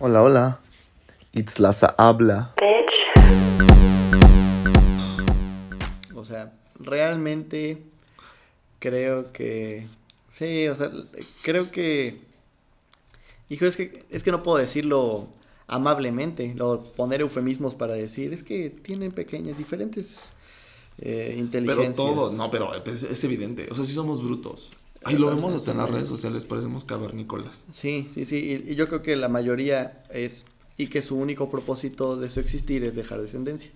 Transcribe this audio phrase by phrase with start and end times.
[0.00, 0.60] Hola, hola.
[1.32, 2.52] It's Laza habla.
[6.16, 7.80] O sea, realmente
[8.80, 9.86] creo que...
[10.32, 10.90] Sí, o sea,
[11.42, 12.22] creo que...
[13.48, 15.28] Hijo, es que, es que no puedo decirlo
[15.68, 20.32] amablemente, o poner eufemismos para decir, es que tienen pequeñas, diferentes
[20.98, 21.94] eh, inteligencias.
[21.96, 23.68] Pero todo, no, pero es, es evidente.
[23.70, 24.70] O sea, sí somos brutos.
[25.04, 27.64] Ahí lo vemos hasta en las redes sociales, parecemos cavernícolas.
[27.72, 28.36] Sí, sí, sí.
[28.36, 30.46] Y, y yo creo que la mayoría es.
[30.76, 33.70] Y que su único propósito de su existir es dejar descendencia.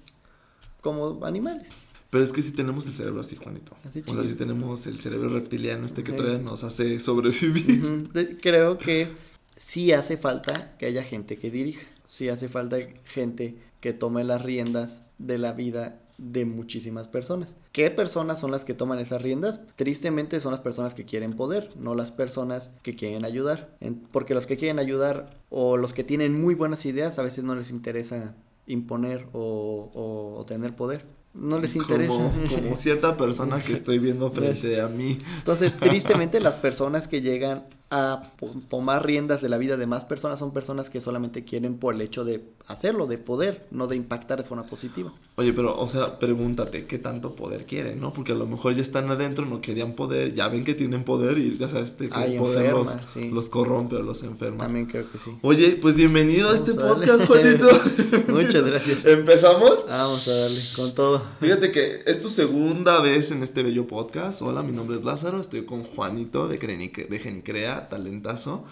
[0.80, 1.68] Como animales.
[2.10, 3.76] Pero es que sí tenemos el cerebro así, Juanito.
[3.86, 8.08] Así o sea, sí tenemos el cerebro reptiliano este que todavía nos hace sobrevivir.
[8.40, 9.08] Creo que
[9.56, 11.86] sí hace falta que haya gente que dirija.
[12.06, 17.56] Sí hace falta gente que tome las riendas de la vida de muchísimas personas.
[17.72, 19.60] ¿Qué personas son las que toman esas riendas?
[19.76, 23.76] Tristemente son las personas que quieren poder, no las personas que quieren ayudar.
[24.12, 27.54] Porque los que quieren ayudar o los que tienen muy buenas ideas a veces no
[27.54, 28.34] les interesa
[28.66, 31.04] imponer o, o- o tener poder.
[31.34, 32.10] No les interesa.
[32.12, 35.18] Como, como cierta persona que estoy viendo frente a mí.
[35.38, 38.32] Entonces, tristemente, las personas que llegan a
[38.68, 42.00] tomar riendas de la vida de más personas son personas que solamente quieren por el
[42.02, 45.10] hecho de hacerlo, de poder, no de impactar de forma positiva.
[45.36, 48.12] Oye, pero, o sea, pregúntate qué tanto poder quieren, ¿no?
[48.12, 51.38] Porque a lo mejor ya están adentro, no querían poder, ya ven que tienen poder
[51.38, 53.30] y ya sabes, que Ay, el poder los, sí.
[53.30, 54.64] los corrompe o los enferma.
[54.64, 55.30] También creo que sí.
[55.40, 57.24] Oye, pues bienvenido a este a podcast.
[57.26, 57.68] Juanito.
[58.28, 59.04] Muchas gracias.
[59.06, 59.84] ¿Empezamos?
[59.88, 61.22] Vamos a darle con todo.
[61.40, 64.42] Fíjate que es tu segunda vez en este bello podcast.
[64.42, 68.64] Hola, mi nombre es Lázaro, estoy con Juanito de, Crenic- de Genicrea, talentazo,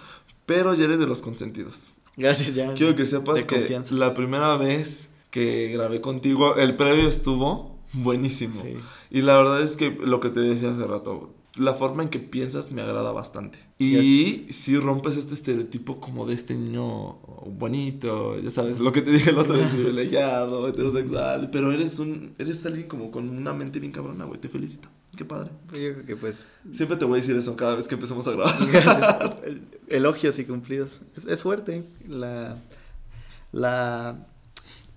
[0.47, 1.93] pero ya eres de los consentidos.
[2.17, 2.75] Gracias, ya.
[2.75, 3.95] Quiero que sepas que confianza.
[3.95, 8.63] la primera vez que grabé contigo, el previo estuvo buenísimo.
[8.63, 8.77] Sí.
[9.11, 12.19] Y la verdad es que lo que te decía hace rato, la forma en que
[12.19, 13.59] piensas me agrada bastante.
[13.79, 19.11] Y si rompes este estereotipo como de este niño bonito, ya sabes, lo que te
[19.11, 23.81] dije el otro vez, privilegiado, heterosexual, pero eres un eres alguien como con una mente
[23.81, 24.89] bien cabrona, güey, te felicito.
[25.17, 25.51] Qué padre.
[25.73, 28.33] Yo creo que pues Siempre te voy a decir eso cada vez que empezamos a
[28.33, 29.41] grabar.
[29.45, 31.01] el- elogios y cumplidos.
[31.17, 31.85] Es, es suerte.
[32.07, 32.59] La,
[33.53, 34.27] la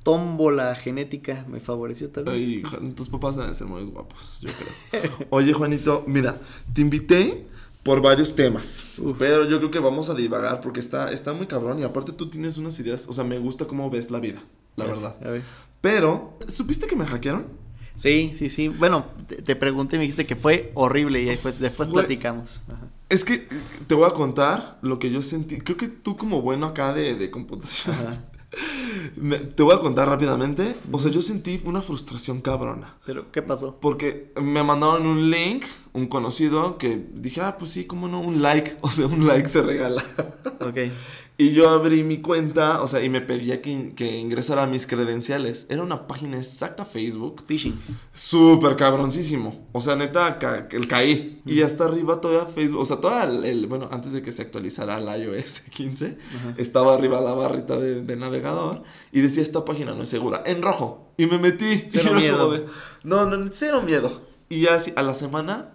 [0.04, 2.34] tómbola genética me favoreció tal vez.
[2.36, 2.64] Ay,
[2.96, 4.50] tus papás deben ser muy guapos, yo
[4.92, 5.12] creo.
[5.30, 6.38] Oye, Juanito, mira,
[6.74, 7.46] te invité
[7.84, 8.94] por varios temas.
[9.00, 9.18] Uf.
[9.20, 11.80] Pero yo creo que vamos a divagar porque está, está muy cabrón.
[11.80, 13.08] Y aparte tú tienes unas ideas.
[13.08, 14.42] O sea, me gusta cómo ves la vida,
[14.76, 15.16] la verdad.
[15.26, 15.42] A ver.
[15.82, 17.46] Pero, ¿supiste que me hackearon?
[17.96, 18.68] Sí, sí, sí.
[18.70, 22.62] Bueno, te, te pregunté y me dijiste que fue horrible y después, después Fue- platicamos.
[22.68, 22.88] Ajá.
[23.10, 23.48] Es que
[23.88, 25.58] te voy a contar lo que yo sentí.
[25.58, 27.96] Creo que tú como bueno acá de, de computación.
[27.96, 28.24] Ajá.
[29.16, 30.76] Me- te voy a contar rápidamente.
[30.92, 32.98] O sea, yo sentí una frustración cabrona.
[33.06, 33.78] Pero, ¿qué pasó?
[33.80, 38.42] Porque me mandaron un link, un conocido, que dije, ah, pues sí, cómo no, un
[38.42, 38.78] like.
[38.82, 40.04] O sea, un like se regala.
[40.62, 40.78] Ok.
[41.42, 45.66] Y yo abrí mi cuenta, o sea, y me pedía que, que ingresara mis credenciales.
[45.70, 47.46] Era una página exacta Facebook.
[47.48, 47.80] Phishing.
[48.12, 49.70] Súper cabroncísimo.
[49.72, 51.42] O sea, neta, ca- el caí.
[51.46, 54.42] Y hasta arriba todavía Facebook, o sea, toda el, el- bueno, antes de que se
[54.42, 56.54] actualizara el iOS 15, Ajá.
[56.58, 58.84] estaba arriba la barrita de, navegador
[59.14, 61.14] y decía, esta página no es segura, en rojo.
[61.16, 61.86] Y me metí.
[61.90, 62.50] Cero miedo.
[62.50, 62.70] como
[63.06, 64.24] no, no, cero miedo.
[64.50, 65.70] Y ya así, a la semana,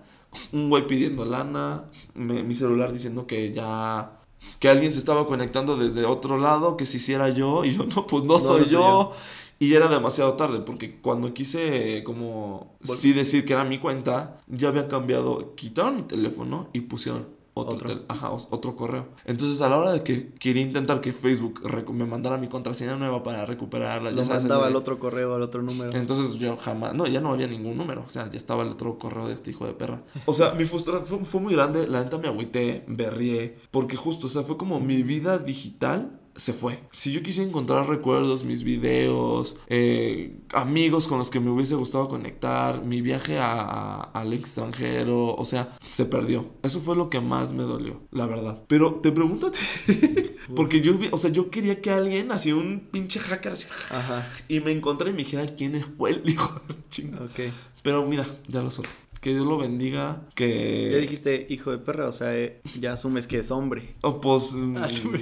[0.52, 4.20] un güey pidiendo lana, me- mi celular diciendo que ya...
[4.58, 8.06] Que alguien se estaba conectando desde otro lado, que si hiciera yo, y yo, no,
[8.06, 8.80] pues no, No, soy no soy yo.
[8.80, 9.12] yo.
[9.60, 14.40] Y era demasiado tarde, porque cuando quise como Vol- sí decir que era mi cuenta,
[14.48, 17.88] ya había cambiado, quitaron mi teléfono y pusieron otro, Otro.
[17.88, 19.06] tel- ajá, otro correo.
[19.24, 21.60] Entonces a la hora de que quería intentar que Facebook
[21.92, 25.42] me mandara mi contraseña nueva para recuperarla, ya sabes, mandaba el- al otro correo, al
[25.42, 25.96] otro número.
[25.96, 28.98] entonces yo jamás, no, ya no había ningún número, o sea, ya estaba el otro
[28.98, 30.02] correo de este hijo de perra.
[30.26, 34.26] O sea, mi frustración fue, fue muy grande, la neta me agüité, berrié, porque justo,
[34.26, 36.80] o sea, fue como mi vida digital se fue.
[36.90, 42.08] Si yo quise encontrar recuerdos, mis videos, eh, amigos con los que me hubiese gustado
[42.08, 46.46] conectar, mi viaje a- a- al extranjero, o sea, se perdió.
[46.62, 48.64] Eso fue lo que más me dolió, la verdad.
[48.66, 49.58] Pero te pregunto a ti,
[50.56, 54.26] porque yo, o sea, yo quería que alguien, así un pinche hacker, así, Ajá.
[54.48, 57.24] y me encontré y me dijera quién fue el hijo de la chingada.
[57.26, 57.40] Ok.
[57.82, 58.86] Pero mira, ya lo soy.
[59.24, 60.20] Que Dios lo bendiga.
[60.34, 60.90] Que.
[60.92, 63.94] Ya dijiste hijo de perra, o sea, eh, ya asumes que es hombre.
[64.02, 64.52] O pues.
[64.54, 65.18] mm, Asume.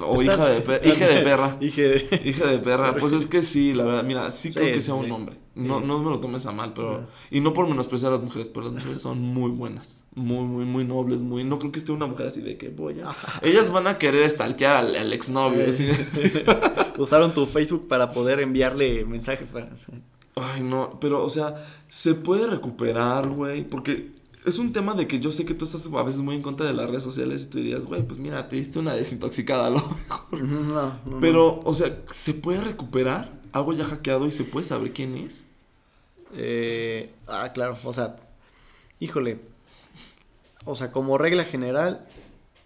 [0.00, 1.58] o Estás- hija de, per- hija de perra.
[1.60, 2.20] Hija de...
[2.24, 2.96] Hija de perra.
[2.96, 4.04] Pues es que sí, la verdad.
[4.04, 5.10] Mira, sí, Sí, creo que sea un sí.
[5.10, 5.36] hombre.
[5.54, 5.84] No, Sí.
[5.86, 7.06] no me lo tomes a mal, pero.
[7.30, 10.02] Y no por menospreciar a las mujeres, pero las mujeres son muy buenas.
[10.14, 11.20] Muy, muy, muy nobles.
[11.20, 11.44] Muy.
[11.44, 13.14] No creo que esté una mujer así de que voy a.
[13.42, 15.66] Ellas van a querer stalkear al, al exnovio.
[16.96, 19.68] Usaron tu Facebook para poder enviarle mensajes para...
[20.34, 24.12] Ay, no, pero, o sea, se puede recuperar, güey, porque
[24.44, 26.66] es un tema de que yo sé que tú estás a veces muy en contra
[26.66, 29.70] de las redes sociales y tú dirías, güey, pues mira, te diste una desintoxicada a
[29.70, 30.42] lo mejor.
[30.42, 34.92] No, no, Pero, o sea, ¿se puede recuperar algo ya hackeado y se puede saber
[34.92, 35.48] quién es?
[36.34, 38.16] Eh, ah, claro, o sea,
[38.98, 39.40] híjole.
[40.64, 42.06] O sea, como regla general,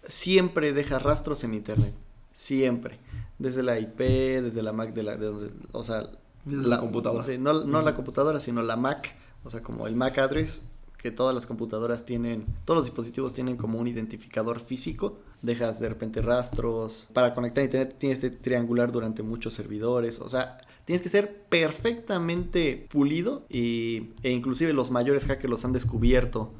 [0.07, 1.93] siempre deja rastros en internet.
[2.33, 2.97] Siempre.
[3.39, 6.09] Desde la IP, desde la Mac, de la, de donde, o sea,
[6.47, 7.23] la computadora.
[7.23, 10.63] sí, no, no la computadora, sino la Mac, o sea, como el Mac address,
[10.97, 15.19] que todas las computadoras tienen, todos los dispositivos tienen como un identificador físico.
[15.41, 17.07] Dejas de repente rastros.
[17.13, 20.19] Para conectar a internet tienes que triangular durante muchos servidores.
[20.19, 25.73] O sea, tienes que ser perfectamente pulido y, e inclusive los mayores hackers los han
[25.73, 26.53] descubierto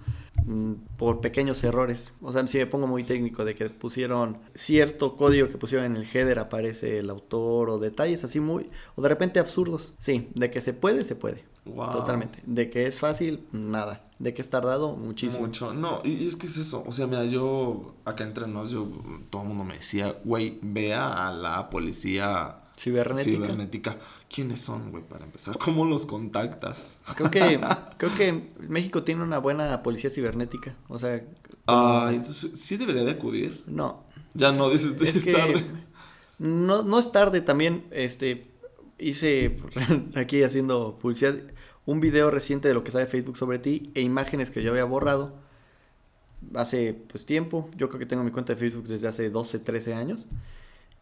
[0.97, 2.13] por pequeños errores.
[2.21, 5.95] O sea, si me pongo muy técnico de que pusieron cierto código que pusieron en
[5.97, 9.93] el header aparece el autor o detalles así muy o de repente absurdos.
[9.99, 11.45] Sí, de que se puede, se puede.
[11.65, 11.91] Wow.
[11.91, 12.41] Totalmente.
[12.45, 14.09] De que es fácil, nada.
[14.19, 15.45] De que es tardado, muchísimo.
[15.45, 15.73] Mucho.
[15.73, 16.83] No, y, y es que es eso.
[16.87, 18.87] O sea, mira, yo acá entre nos, yo,
[19.29, 23.23] todo el mundo me decía, güey, vea a la policía Cibernética.
[23.47, 23.97] cibernética.
[24.33, 25.57] ¿Quiénes son, güey, para empezar?
[25.63, 26.99] ¿Cómo los contactas?
[27.15, 27.59] Creo que
[27.97, 30.75] creo que México tiene una buena policía cibernética.
[30.87, 31.23] O sea,
[31.65, 33.63] Ah, entonces sí debería de acudir.
[33.67, 34.05] no.
[34.33, 35.63] Ya no, dices, Es es que tarde.
[36.37, 37.85] no, no es tarde también.
[37.89, 38.51] Este
[38.99, 39.55] hice
[40.15, 41.35] aquí haciendo publicidad
[41.87, 44.83] un video reciente de lo que sabe Facebook sobre ti e imágenes que yo había
[44.85, 45.39] borrado
[46.53, 47.69] hace pues tiempo.
[47.75, 50.27] Yo creo que tengo mi cuenta de Facebook desde hace 12, 13 años.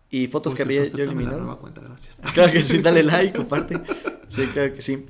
[0.10, 1.42] Y fotos Por que había yo acéptame la eliminado.
[1.42, 2.20] nueva cuenta, gracias.
[2.34, 3.82] Claro que sí, dale like, comparte.
[4.30, 5.06] Sí, claro que sí.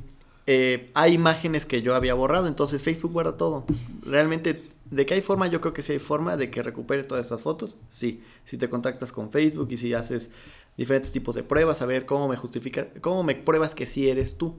[0.48, 3.66] Eh, hay imágenes que yo había borrado, entonces Facebook guarda todo.
[4.04, 5.48] Realmente, ¿de qué hay forma?
[5.48, 7.78] Yo creo que sí hay forma de que recuperes todas esas fotos.
[7.90, 10.30] Sí, si te contactas con Facebook y si haces
[10.78, 14.38] diferentes tipos de pruebas, a ver cómo me justifica, cómo me pruebas que sí eres
[14.38, 14.58] tú.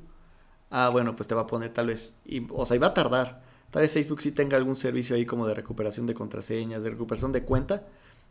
[0.70, 2.94] Ah, bueno, pues te va a poner tal vez, y, o sea, y va a
[2.94, 3.42] tardar.
[3.70, 7.32] Tal vez Facebook sí tenga algún servicio ahí como de recuperación de contraseñas, de recuperación
[7.32, 7.86] de cuenta,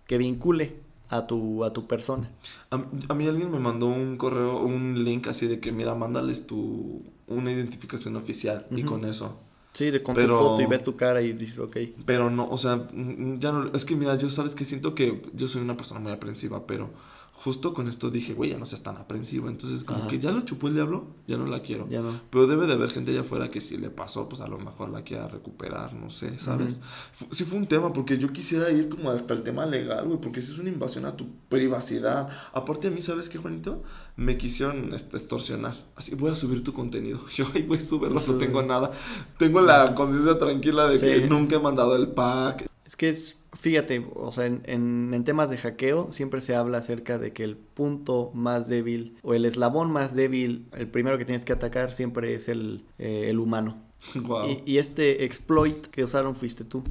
[0.08, 0.80] que vincule
[1.10, 2.30] a tu, a tu persona.
[2.72, 6.48] A, a mí alguien me mandó un correo, un link así de que, mira, mándales
[6.48, 9.40] tu, una identificación oficial y con eso.
[9.74, 11.78] Sí, de con Pero- tu foto y ves tu cara y dices, ok.
[12.06, 15.48] Pero no, o sea, ya no, es que mira, yo sabes que siento que yo
[15.50, 16.90] soy una persona muy aprensiva, pero
[17.38, 19.50] justo con esto dije, güey, ya no seas tan aprensivo.
[19.50, 20.08] Entonces, como Ajá.
[20.08, 21.88] que ya lo chupó el diablo, ya no la quiero.
[21.90, 22.20] Ya no.
[22.32, 24.90] Pero debe de haber gente allá afuera que si le pasó, pues a lo mejor
[24.90, 26.82] la quiera recuperar, no sé, ¿sabes?
[27.30, 30.42] Sí fue un tema, porque yo quisiera ir como hasta el tema legal, güey, porque
[30.42, 32.30] si es una invasión a tu privacidad.
[32.54, 33.84] Aparte a mí, ¿sabes qué, Juanito?
[34.16, 35.76] Me quisieron este, extorsionar.
[35.96, 37.20] Así, voy a subir tu contenido.
[37.36, 38.92] Yo, ay, voy a subirlo, no tengo nada.
[39.38, 41.06] Tengo la conciencia tranquila de Sí.
[41.06, 42.66] que nunca he mandado el pack.
[42.86, 46.78] Es que es, fíjate, o sea, en, en, en temas de hackeo siempre se habla
[46.78, 51.26] acerca de que el punto más débil o el eslabón más débil, el primero que
[51.26, 53.82] tienes que atacar siempre es el, eh, el humano.
[54.16, 54.50] Wow.
[54.50, 56.84] Y, y este exploit que usaron fuiste tú.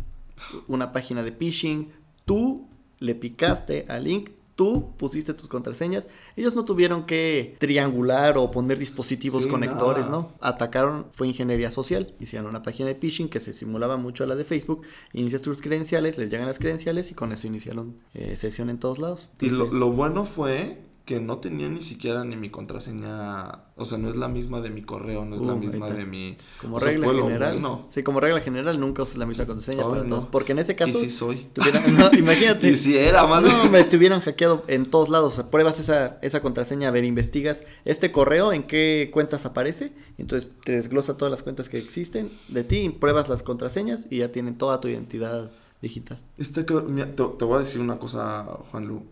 [0.67, 1.93] Una página de phishing,
[2.25, 2.67] tú
[2.99, 6.09] le picaste al link, tú pusiste tus contraseñas.
[6.37, 10.17] Ellos no tuvieron que triangular o poner dispositivos Sí, conectores, nada.
[10.17, 10.33] ¿no?
[10.41, 12.15] Atacaron, fue ingeniería social.
[12.21, 14.83] Hicieron una página de phishing que se simulaba mucho a la de Facebook.
[15.13, 18.99] Inicias tus credenciales, les llegan las credenciales y con eso iniciaron eh, sesión en todos
[18.99, 19.29] lados.
[19.41, 24.09] Y lo bueno fue que no tenía ni siquiera ni mi contraseña, o sea, no
[24.09, 26.37] es la misma de mi correo, no es la Uh, misma de mi...
[26.61, 27.53] como o sea, regla general.
[27.53, 27.87] bueno.
[27.91, 30.09] Sí, como regla general nunca usas la misma contraseña para no.
[30.09, 30.27] todos.
[30.27, 30.99] Porque en ese caso...
[30.99, 31.47] Y sí soy.
[31.55, 32.71] tuvieran- no, imagínate.
[32.71, 33.51] Y si era, madre.
[33.53, 35.35] No, me te hubieran hackeado en todos lados.
[35.35, 39.93] O sea, pruebas esa, esa contraseña, a ver, investigas este correo, en qué cuentas aparece.
[40.17, 44.33] Entonces te desglosa todas las cuentas que existen de ti, pruebas las contraseñas y ya
[44.33, 45.51] tienen toda tu identidad
[45.83, 46.19] digital.
[46.39, 49.03] Este te, te voy a decir una cosa, Juan Lu.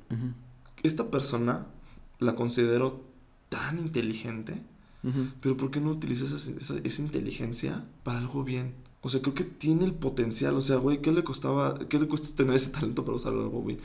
[0.83, 1.66] Esta persona
[2.23, 3.00] la considero
[3.49, 4.61] tan inteligente,
[5.41, 8.75] pero ¿por qué no utilizas esa, esa- esa inteligencia para algo bien?
[9.00, 10.55] O sea, creo que tiene el potencial.
[10.55, 13.62] O sea, güey, ¿qué le costaba, qué le cuesta tener ese talento para usarlo algo
[13.62, 13.81] bien?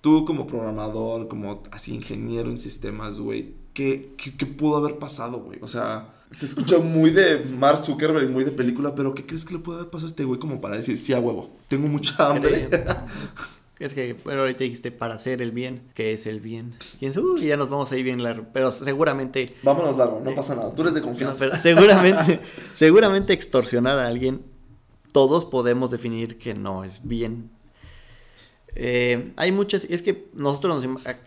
[0.00, 5.40] Tú como programador, como así ingeniero en sistemas, güey, ¿qué, qué, qué pudo haber pasado,
[5.40, 5.58] güey?
[5.62, 9.44] O sea, se escucha muy de Mark Zuckerberg y muy de película, pero ¿qué crees
[9.44, 11.88] que le puede haber pasado a este güey como para decir, sí, a huevo, tengo
[11.88, 12.68] mucha hambre?
[13.84, 16.74] Es que, bueno, ahorita dijiste para hacer el bien, ¿qué es el bien?
[17.00, 18.46] Y "Uy, ya nos vamos a ir bien largo.
[18.50, 20.74] Pero seguramente Vámonos largo, no pasa nada.
[20.74, 21.60] Tú eres de confianza.
[21.60, 22.40] seguramente,
[22.74, 24.42] seguramente extorsionar a alguien,
[25.12, 27.50] todos podemos definir que no es bien.
[28.74, 31.06] Eh, hay muchas, es que nosotros nos...
[31.06, 31.18] ¿a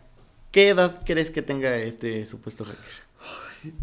[0.50, 3.76] ¿Qué edad crees que tenga este supuesto hacker?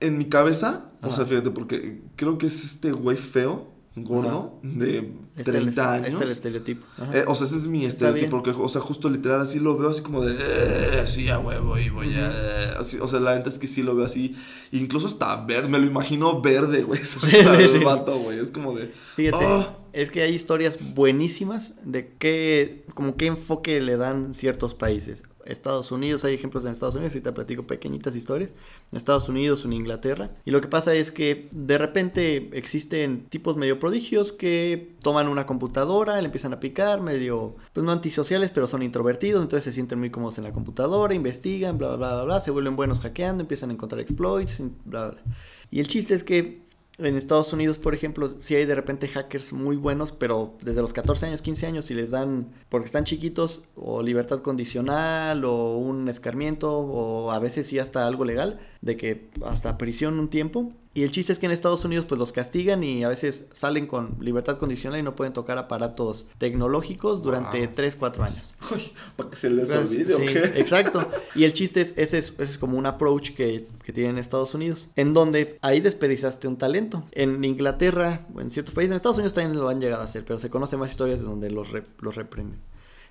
[0.00, 5.12] En mi cabeza, o sea, fíjate, porque creo que es este güey feo gordo de
[5.36, 6.08] Este 30 es- años.
[6.08, 6.86] Este es el estereotipo.
[7.14, 9.76] Eh, o sea, ese es mi Está estereotipo, porque, o sea, justo literal así lo
[9.76, 13.20] veo así como de, "Eh, así a huevo y voy a, eh", así, o sea,
[13.20, 14.36] la neta es que sí lo veo así,
[14.72, 17.84] incluso hasta verde, me lo imagino verde, güey, Sí, sí.
[17.84, 19.76] vato, güey, es como de, Fíjate, "Ah".
[19.92, 25.22] es que hay historias buenísimas de qué, como qué enfoque le dan ciertos países.
[25.48, 28.50] Estados Unidos, hay ejemplos en Estados Unidos, y te platico pequeñitas historias,
[28.92, 30.30] en Estados Unidos en Inglaterra.
[30.44, 35.46] Y lo que pasa es que de repente existen tipos medio prodigios que toman una
[35.46, 39.98] computadora, le empiezan a picar, medio, pues no antisociales, pero son introvertidos, entonces se sienten
[39.98, 43.42] muy cómodos en la computadora, investigan, bla, bla, bla, bla, bla, se vuelven buenos hackeando,
[43.42, 45.22] empiezan a encontrar exploits, bla, bla.
[45.70, 46.65] Y el chiste es que
[46.98, 50.92] en Estados Unidos, por ejemplo, sí hay de repente hackers muy buenos, pero desde los
[50.92, 56.08] 14 años, 15 años, si les dan, porque están chiquitos, o libertad condicional, o un
[56.08, 60.72] escarmiento, o a veces sí hasta algo legal, de que hasta prisión un tiempo.
[60.94, 63.86] Y el chiste es que en Estados Unidos pues los castigan y a veces salen
[63.86, 67.74] con libertad condicional y no pueden tocar aparatos tecnológicos durante Wow.
[67.76, 68.54] 3, 4 años.
[69.16, 70.38] Para que se les olvide, ¿o sí, qué?
[70.58, 71.06] Exacto.
[71.34, 74.18] Y el chiste es, ese es, ese es como un approach que, que tienen en
[74.18, 77.04] Estados Unidos, en donde ahí desperdiciaste un talento.
[77.12, 80.24] En Inglaterra, o en ciertos países, en Estados Unidos también lo han llegado a hacer,
[80.24, 82.58] pero se conocen más historias de donde los, re- los reprenden.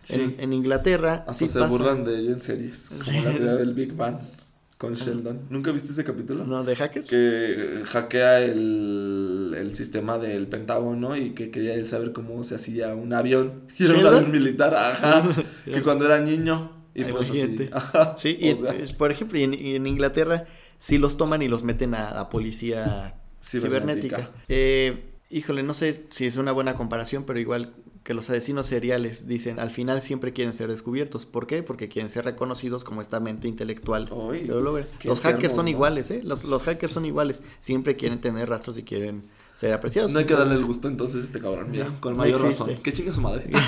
[0.02, 0.16] Sí.
[0.22, 3.56] En, en Inglaterra, Hasta sí se pasa- burlan de ello en series, como la teoría
[3.58, 4.18] del Big Bang
[4.78, 5.48] con Sheldon.
[5.50, 6.44] ¿Nunca viste ese capítulo?
[6.46, 6.64] ¿No?
[6.64, 7.10] ¿De hackers?
[7.10, 12.94] Que hackea el, el sistema del Pentágono y que quería él saber cómo se hacía
[12.94, 13.64] un avión.
[13.80, 15.24] Y era un avión militar, ajá.
[15.66, 16.72] que cuando era niño.
[16.94, 17.70] Y Ay, pues así.
[17.74, 20.46] Ajá, Sí, y sea, por ejemplo, y en, y en Inglaterra
[20.80, 24.18] sí los toman y los meten a, a policía Cibernética.
[24.18, 24.30] cibernética.
[24.48, 27.74] Eh, híjole, no sé si es una buena comparación, pero igual
[28.06, 31.26] que los asesinos seriales dicen, al final siempre quieren ser descubiertos.
[31.26, 31.64] ¿Por qué?
[31.64, 34.06] Porque quieren ser reconocidos como esta mente intelectual.
[34.12, 34.30] Lo
[35.00, 35.72] qué Los hackers son ¿no?
[35.72, 36.22] iguales, ¿eh?
[36.24, 37.42] Los, los hackers son iguales.
[37.60, 39.24] Siempre quieren tener rastros y quieren
[39.56, 40.14] ser apreciados.
[40.14, 41.72] no hay que darle el gusto entonces a este cabrón.
[41.72, 42.76] Mira, con mayor razón.
[42.76, 43.50] Que chinga su madre.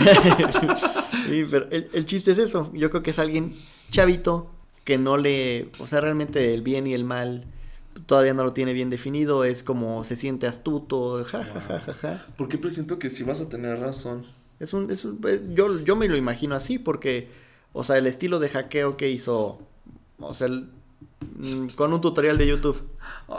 [1.27, 2.71] Sí, pero el, el chiste es eso.
[2.73, 3.53] Yo creo que es alguien
[3.89, 4.49] chavito
[4.85, 5.69] que no le.
[5.79, 7.45] O sea, realmente el bien y el mal
[8.05, 9.43] todavía no lo tiene bien definido.
[9.43, 11.23] Es como se siente astuto.
[11.25, 12.25] Ja, ja, ja, ja, ja.
[12.37, 14.23] Porque presiento que sí vas a tener razón.
[14.59, 17.29] Es un, es un- eh, yo, yo me lo imagino así porque,
[17.73, 19.59] o sea, el estilo de hackeo que hizo,
[20.19, 20.69] o sea, el-
[21.37, 22.81] mm, con un tutorial de YouTube.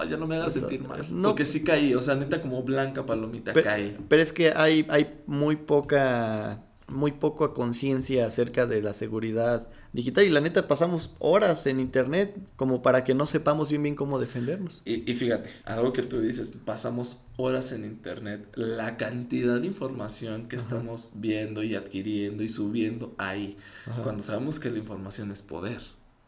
[0.09, 1.03] Ya no me hagas sentir mal.
[1.11, 1.29] no.
[1.31, 1.95] Porque sí caí.
[1.95, 3.97] O sea, neta, como blanca palomita cae.
[4.09, 10.25] Pero es que hay, hay muy poca, muy poca conciencia acerca de la seguridad digital
[10.25, 14.19] y la neta pasamos horas en internet como para que no sepamos bien bien cómo
[14.19, 14.83] defendernos.
[14.85, 20.49] Y, y fíjate, algo que tú dices, pasamos horas en internet, la cantidad de información
[20.49, 20.65] que Ajá.
[20.65, 24.03] estamos viendo y adquiriendo y subiendo ahí, Ajá.
[24.03, 25.81] cuando sabemos que la información es poder.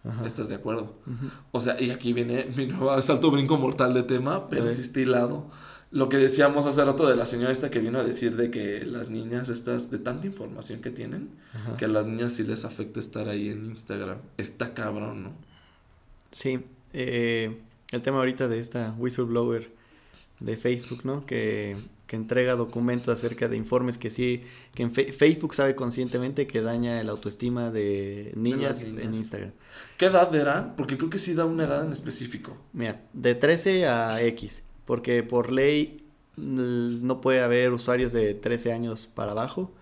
[0.03, 0.25] Ajá.
[0.25, 0.95] ¿Estás de acuerdo?
[1.53, 5.51] O sea, y aquí viene mi nuevo salto brinco mortal de tema, pero está hilado.
[5.93, 8.85] Lo que decíamos hace rato de la señora esta que vino a decir de que
[8.85, 11.77] las niñas estas, de tanta información que tienen, Ajá.
[11.77, 14.19] que a las niñas sí les afecta estar ahí en Instagram.
[14.37, 15.33] Está cabrón, ¿no?
[16.31, 16.61] Sí,
[16.93, 17.59] eh,
[17.91, 19.69] el tema ahorita de esta whistleblower
[20.39, 21.27] de Facebook, ¿no?
[21.27, 24.45] Que, que entrega documentos acerca de informes que sí,
[24.75, 29.05] que en Fe- Facebook sabe conscientemente que daña la autoestima de niñas, niñas.
[29.05, 29.51] en Instagram.
[29.97, 30.77] ¿Qué edad eran?
[30.77, 32.57] Porque creo que sí da una edad en específico.
[32.73, 36.03] Mira, de 13 a X, porque por ley
[36.35, 39.73] mm, no puede haber usuarios de 13 años para abajo.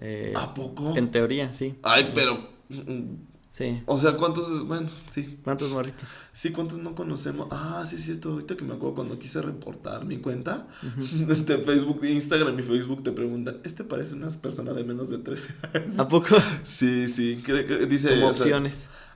[0.00, 0.96] Eh, ¿A poco?
[0.96, 1.74] en teoría, sí.
[1.82, 2.38] Ay, pero.
[2.70, 3.16] mm,
[3.52, 3.82] Sí.
[3.84, 4.66] O sea, ¿cuántos?
[4.66, 5.38] Bueno, sí.
[5.44, 6.08] ¿Cuántos morritos?
[6.32, 7.48] Sí, ¿cuántos no conocemos?
[7.50, 8.30] Ah, sí, es cierto.
[8.30, 11.26] Ahorita que me acuerdo cuando quise reportar mi cuenta Ujú.
[11.44, 15.18] de Facebook, de Instagram y Facebook te preguntan: ¿Este parece una persona de menos de
[15.18, 15.98] 13 años?
[15.98, 16.36] ¿A poco?
[16.62, 17.42] Sí, sí.
[17.44, 18.08] creo que dice.
[18.20, 18.62] Como sea.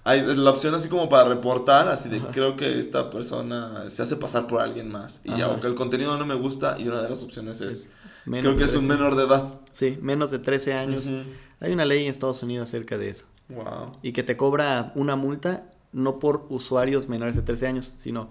[0.05, 2.29] Hay la opción así como para reportar, así de Ajá.
[2.31, 5.23] creo que esta persona se hace pasar por alguien más.
[5.25, 5.47] Y Ajá.
[5.47, 7.89] aunque el contenido no me gusta, y una de las opciones es.
[8.27, 8.89] Creo que es un 13.
[8.89, 9.55] menor de edad.
[9.73, 11.05] Sí, menos de 13 años.
[11.61, 13.25] Hay una ley en Estados Unidos acerca de eso.
[13.49, 13.93] Wow.
[14.03, 18.29] Y que te cobra una multa no por usuarios menores de 13 años, sino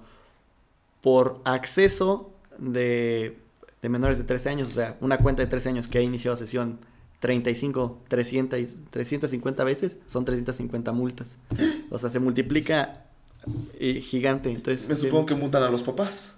[1.01, 3.37] por acceso de,
[3.81, 4.69] de menores de 13 años.
[4.69, 6.79] O sea, una cuenta de 13 años que ha iniciado sesión
[7.23, 11.37] 35, 300, y- 350 veces, son 350 multas.
[11.89, 13.05] O sea, se multiplica
[13.79, 14.49] eh, gigante.
[14.51, 16.35] Entonces, Me supongo que mutan a los papás.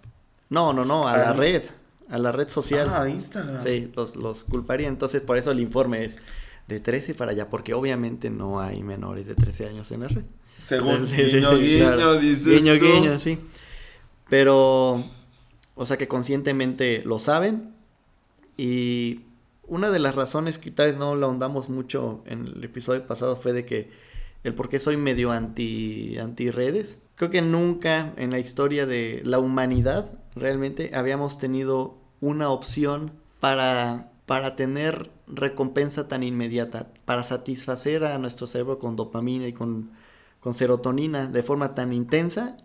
[0.50, 1.34] No, no, no, a la Ah.
[1.34, 1.64] red,
[2.08, 2.88] a la red social.
[2.94, 3.64] Ah, Instagram.
[3.64, 4.88] Sí, los, los culparía.
[4.88, 6.18] Entonces, por eso el informe es
[6.68, 10.24] de 13 para allá, porque obviamente no hay menores de 13 años en la red.
[10.62, 12.86] Según guiño, guiño, dices Guiño, tú.
[12.86, 13.40] guiño, sí.
[14.30, 15.04] Pero,
[15.74, 17.74] o sea que conscientemente lo saben.
[18.56, 19.22] Y
[19.68, 23.36] una de las razones que tal vez no lo ahondamos mucho en el episodio pasado
[23.36, 23.90] fue de que
[24.44, 27.00] el por qué soy medio anti, anti redes.
[27.16, 34.12] Creo que nunca en la historia de la humanidad realmente habíamos tenido una opción para,
[34.26, 39.92] para tener recompensa tan inmediata, para satisfacer a nuestro cerebro con dopamina y con,
[40.40, 42.58] con serotonina de forma tan intensa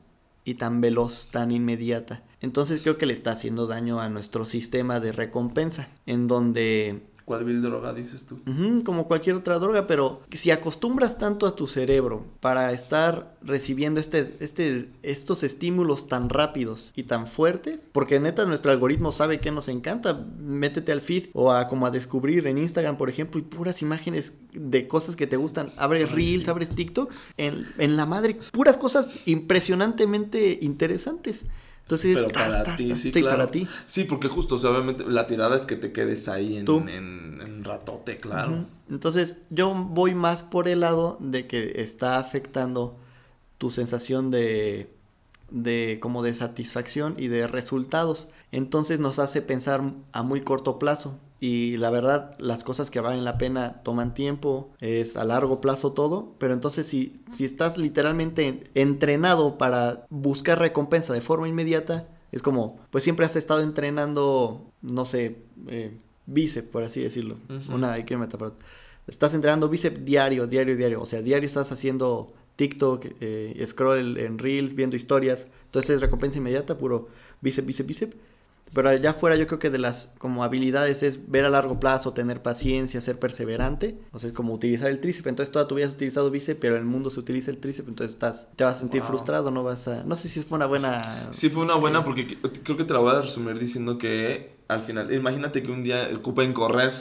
[0.45, 2.23] y tan veloz, tan inmediata.
[2.41, 7.45] Entonces creo que le está haciendo daño a nuestro sistema de recompensa, en donde ¿Cuál
[7.45, 8.41] vil droga dices tú?
[8.85, 14.35] Como cualquier otra droga, pero si acostumbras tanto a tu cerebro para estar recibiendo este,
[14.41, 19.69] este, estos estímulos tan rápidos y tan fuertes, porque neta nuestro algoritmo sabe que nos
[19.69, 23.81] encanta, métete al feed o a como a descubrir en Instagram, por ejemplo, y puras
[23.81, 28.77] imágenes de cosas que te gustan, abres Reels, abres TikTok, en, en la madre, puras
[28.77, 31.45] cosas impresionantemente interesantes.
[31.91, 33.31] Entonces, Pero para ti, sí, claro.
[33.31, 33.67] para ti.
[33.89, 37.41] Sí, porque justo, o sea, obviamente, la tirada es que te quedes ahí en, en,
[37.43, 38.67] en ratote, claro.
[38.89, 42.97] Entonces, yo voy más por el lado de que está afectando
[43.59, 44.95] tu sensación de,
[45.51, 48.29] de como de satisfacción y de resultados.
[48.53, 49.83] Entonces nos hace pensar
[50.13, 51.19] a muy corto plazo.
[51.41, 55.93] Y la verdad, las cosas que valen la pena toman tiempo, es a largo plazo
[55.93, 62.43] todo, pero entonces si, si estás literalmente entrenado para buscar recompensa de forma inmediata, es
[62.43, 67.37] como, pues siempre has estado entrenando, no sé, eh, bíceps, por así decirlo.
[67.49, 67.75] Ujú.
[67.75, 68.53] Una, hay que metáfora.
[69.07, 71.01] Estás entrenando bíceps diario, diario, diario.
[71.01, 75.49] O sea, diario estás haciendo TikTok, eh, scroll en Reels, viendo historias.
[75.65, 77.09] Entonces es recompensa inmediata, puro
[77.41, 78.17] bíceps, bíceps, bíceps.
[78.73, 82.13] Pero allá afuera yo creo que de las como habilidades es ver a largo plazo,
[82.13, 83.99] tener paciencia, ser perseverante.
[84.13, 85.27] O sea, es como utilizar el tríceps.
[85.27, 87.89] Entonces toda tu vida has utilizado bíceps, pero en el mundo se utiliza el tríceps.
[87.89, 89.09] Entonces estás, te vas a sentir Wow.
[89.11, 90.05] frustrado, no vas a...
[90.05, 91.29] No sé si fue una buena...
[91.33, 94.61] Sí, fue una buena porque que- creo que te la voy a resumir diciendo que
[94.69, 96.93] al final, imagínate que un día ocupen correr,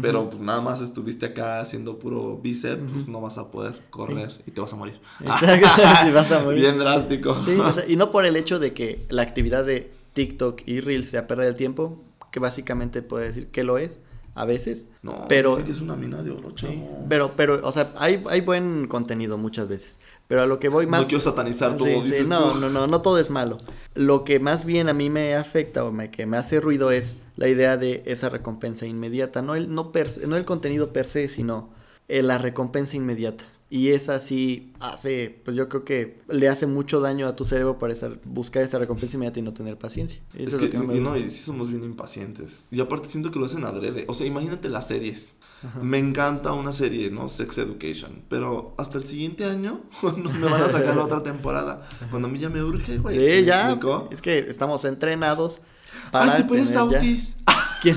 [0.00, 4.42] pero pues nada más estuviste acá haciendo puro bíceps, pues no vas a poder correr
[4.46, 5.00] y te vas a morir.
[5.24, 5.66] Exacto,
[6.14, 6.60] vas a morir.
[6.60, 7.34] Bien drástico.
[7.44, 10.80] Sí, o sea, y no por el hecho de que la actividad de TikTok y
[10.80, 14.00] Reels sea perder el tiempo, que básicamente puede decir que lo es
[14.34, 17.06] a veces, No, pero dice que es una mina de oro, chavo.
[17.08, 20.86] pero pero o sea, hay, hay buen contenido muchas veces, pero a lo que voy
[20.86, 22.58] más No quiero satanizar todo, Sí, no, tú.
[22.60, 23.56] no, no, no todo es malo.
[23.94, 27.16] Lo que más bien a mí me afecta o me, que me hace ruido es
[27.36, 31.28] la idea de esa recompensa inmediata, no el no per no el contenido per se,
[31.28, 31.70] sino
[32.08, 33.44] eh, la recompensa inmediata.
[33.68, 37.80] Y esa sí hace, pues yo creo que le hace mucho daño a tu cerebro
[37.80, 40.20] para esa- buscar esa recompensa inmediata y no tener paciencia.
[40.34, 42.66] Eso Es es que, que no me y no, y sí somos bien impacientes.
[42.70, 44.04] Y aparte siento que lo hacen adrede.
[44.06, 45.34] O sea, imagínate las series.
[45.64, 45.80] Ajá.
[45.82, 47.28] Me encanta una serie, ¿no?
[47.28, 48.22] Sex Education.
[48.28, 51.80] Pero hasta el siguiente año no me van a sacar la otra temporada.
[52.10, 53.16] Cuando a mí ya me urge, güey.
[53.18, 53.78] Sí, ¿sí me ya,
[54.12, 55.60] es que estamos entrenados
[56.04, 57.36] ¡Ay, para te puedes tener ya- Autis!
[57.82, 57.96] ¿Quién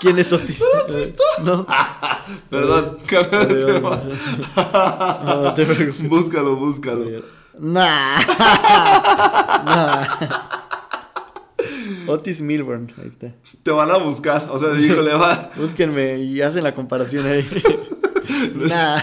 [0.00, 0.60] ¿Quién es Otis?
[0.60, 1.22] ¿No lo has visto?
[1.42, 1.66] No.
[2.50, 4.02] Perdón, cambia de tema.
[5.42, 6.08] No te preocupes.
[6.08, 7.04] Búscalo, búscalo.
[7.58, 8.18] Nah.
[9.64, 10.06] nah.
[12.06, 13.32] Otis Milburn, ahí está.
[13.62, 14.48] Te van a buscar.
[14.50, 15.50] O sea, híjole, va.
[15.56, 17.46] Búsquenme y hacen la comparación ahí.
[18.54, 19.02] Nah.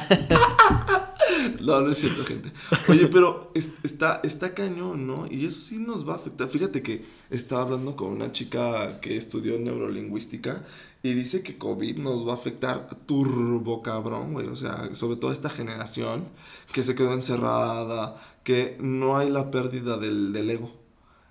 [1.65, 2.51] No, no es cierto, gente.
[2.89, 5.25] Oye, pero es- está, está cañón, ¿no?
[5.29, 6.49] Y eso sí nos va a afectar.
[6.49, 10.65] Fíjate que estaba hablando con una chica que estudió neurolingüística
[11.03, 14.47] y dice que COVID nos va a afectar turbo cabrón, güey.
[14.47, 16.25] O sea, sobre todo esta generación
[16.73, 20.71] que se quedó encerrada, que no hay la pérdida del, del ego.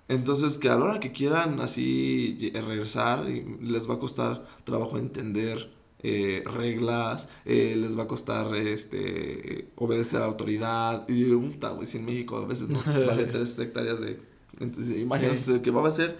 [0.07, 4.97] Entonces, que a la hora que quieran así lle- regresar, les va a costar trabajo
[4.97, 5.71] entender
[6.03, 11.07] eh, reglas, eh, les va a costar este obedecer a la autoridad.
[11.09, 14.19] Y yo, puta, güey, si en México a veces nos vale tres hectáreas de.
[14.59, 16.17] Entonces, imagínate qué va a ser.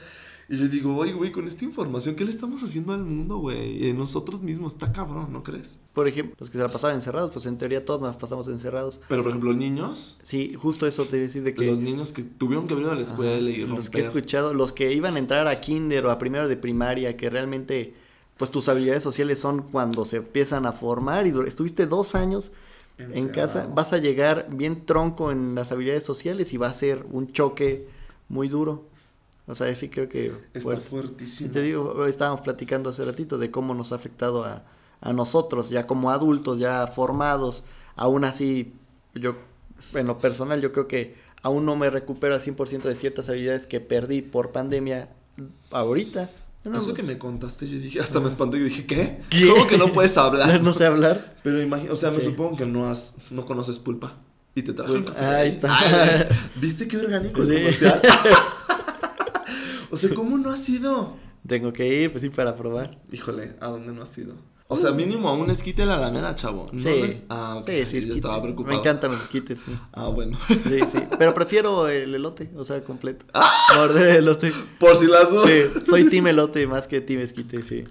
[0.49, 3.87] Y yo digo, oye, güey, con esta información, ¿qué le estamos haciendo al mundo, güey?
[3.87, 5.77] Eh, nosotros mismos, está cabrón, ¿no crees?
[5.93, 8.99] Por ejemplo, los que se la pasaron encerrados, pues en teoría todos nos pasamos encerrados.
[9.07, 11.67] Pero, por ejemplo, niños, Sí, justo eso te iba a decir de que...
[11.67, 14.17] los niños que tuvieron que venir a la escuela y Ajá, los que he romper.
[14.19, 17.93] escuchado, los que iban a entrar a kinder o a primero de primaria, que realmente,
[18.41, 22.51] pues tus habilidades sociales son cuando se empiezan a formar y estuviste dos años
[22.97, 27.05] en casa, vas a llegar bien tronco en las habilidades sociales y va a ser
[27.11, 27.87] un choque
[28.29, 28.85] muy duro.
[29.45, 30.33] O sea, sí creo que...
[30.55, 31.51] Está fuertísimo.
[31.51, 34.63] te digo, estábamos platicando hace ratito de cómo nos ha afectado a,
[35.01, 37.63] a nosotros, ya como adultos, ya formados.
[37.95, 38.73] Aún así,
[39.13, 39.35] yo,
[39.93, 43.67] en lo personal, yo creo que aún no me recupero al 100% de ciertas habilidades
[43.67, 45.09] que perdí por pandemia
[45.69, 46.31] ahorita.
[46.63, 49.21] No, Eso que me contaste, yo dije, hasta me espanté y dije, ¿qué?
[49.31, 49.47] ¿Qué?
[49.49, 50.61] ¿Cómo que no puedes hablar?
[50.63, 51.35] no sé hablar.
[51.43, 54.17] Pero imagino, o sea, me supongo que no has, no conoces pulpa.
[54.53, 55.25] Y te café.
[55.25, 55.75] ahí está.
[55.79, 57.53] Ay, ¿Viste qué orgánico el Sí.
[57.55, 58.01] comercial?
[59.91, 61.15] o sea, ¿cómo no has ido?
[61.47, 62.91] Tengo que ir, pues sí, para probar.
[63.11, 64.35] Híjole, ¿a dónde no has ido?
[64.73, 66.69] O sea, mínimo a un esquite la alameda, chavo.
[66.71, 67.01] ¿No Sí.
[67.01, 67.69] les- Ah, ok.
[67.89, 68.73] Sí, sí, Yo estaba preocupado.
[68.73, 69.77] Me encantan los esquites, sí.
[69.91, 70.37] Ah, bueno.
[70.47, 70.99] Sí, sí.
[71.19, 73.25] Pero prefiero el elote, o sea, completo.
[73.33, 73.51] ¡Ah!
[73.77, 74.53] Morder el elote.
[74.79, 75.49] Por si las dudas.
[75.49, 77.83] Sí, soy team elote más que team esquite, sí.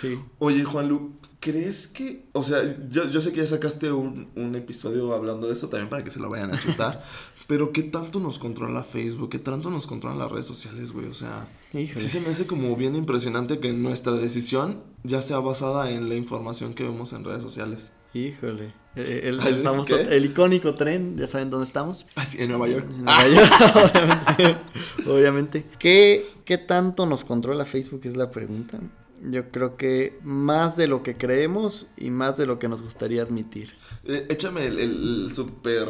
[0.00, 0.18] Sí.
[0.38, 2.28] Oye, Juanlu, ¿crees que.?
[2.32, 5.88] O sea, yo, yo sé que ya sacaste un, un episodio hablando de eso también
[5.88, 7.02] para que se lo vayan a chutar.
[7.46, 9.30] pero ¿qué tanto nos controla Facebook?
[9.30, 11.06] ¿Qué tanto nos controlan las redes sociales, güey?
[11.08, 12.00] O sea, Híjole.
[12.00, 16.14] sí se me hace como bien impresionante que nuestra decisión ya sea basada en la
[16.14, 17.92] información que vemos en redes sociales.
[18.14, 18.72] Híjole.
[18.94, 22.06] El, Ay, el el icónico tren, ya saben dónde estamos.
[22.14, 22.86] Así, en Nueva York.
[22.88, 25.10] En Nueva York, obviamente.
[25.10, 25.66] obviamente.
[25.78, 28.00] ¿Qué, ¿Qué tanto nos controla Facebook?
[28.04, 28.78] Es la pregunta.
[29.22, 33.22] Yo creo que más de lo que creemos y más de lo que nos gustaría
[33.22, 33.74] admitir.
[34.04, 35.88] Eh, échame el, el, super.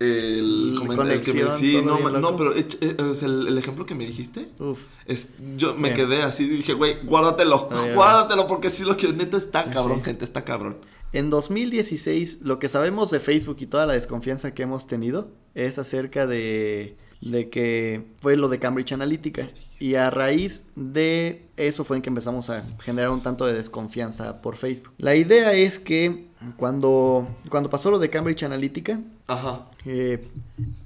[0.00, 1.50] El comentario que me.
[1.50, 4.48] Sí, no, pero eh, el, el ejemplo que me dijiste.
[4.58, 4.80] Uf.
[5.04, 6.08] Es, yo me Bien.
[6.08, 9.14] quedé así y dije, güey, guárdatelo, guárdatelo porque sí lo quiero.
[9.14, 10.78] Neta está cabrón, gente, está cabrón.
[11.12, 15.78] En 2016, lo que sabemos de Facebook y toda la desconfianza que hemos tenido es
[15.78, 19.48] acerca de, de que fue lo de Cambridge Analytica.
[19.78, 24.42] Y a raíz de eso fue en que empezamos a generar un tanto de desconfianza
[24.42, 24.92] por Facebook.
[24.98, 29.66] La idea es que cuando, cuando pasó lo de Cambridge Analytica, Ajá.
[29.86, 30.28] eh,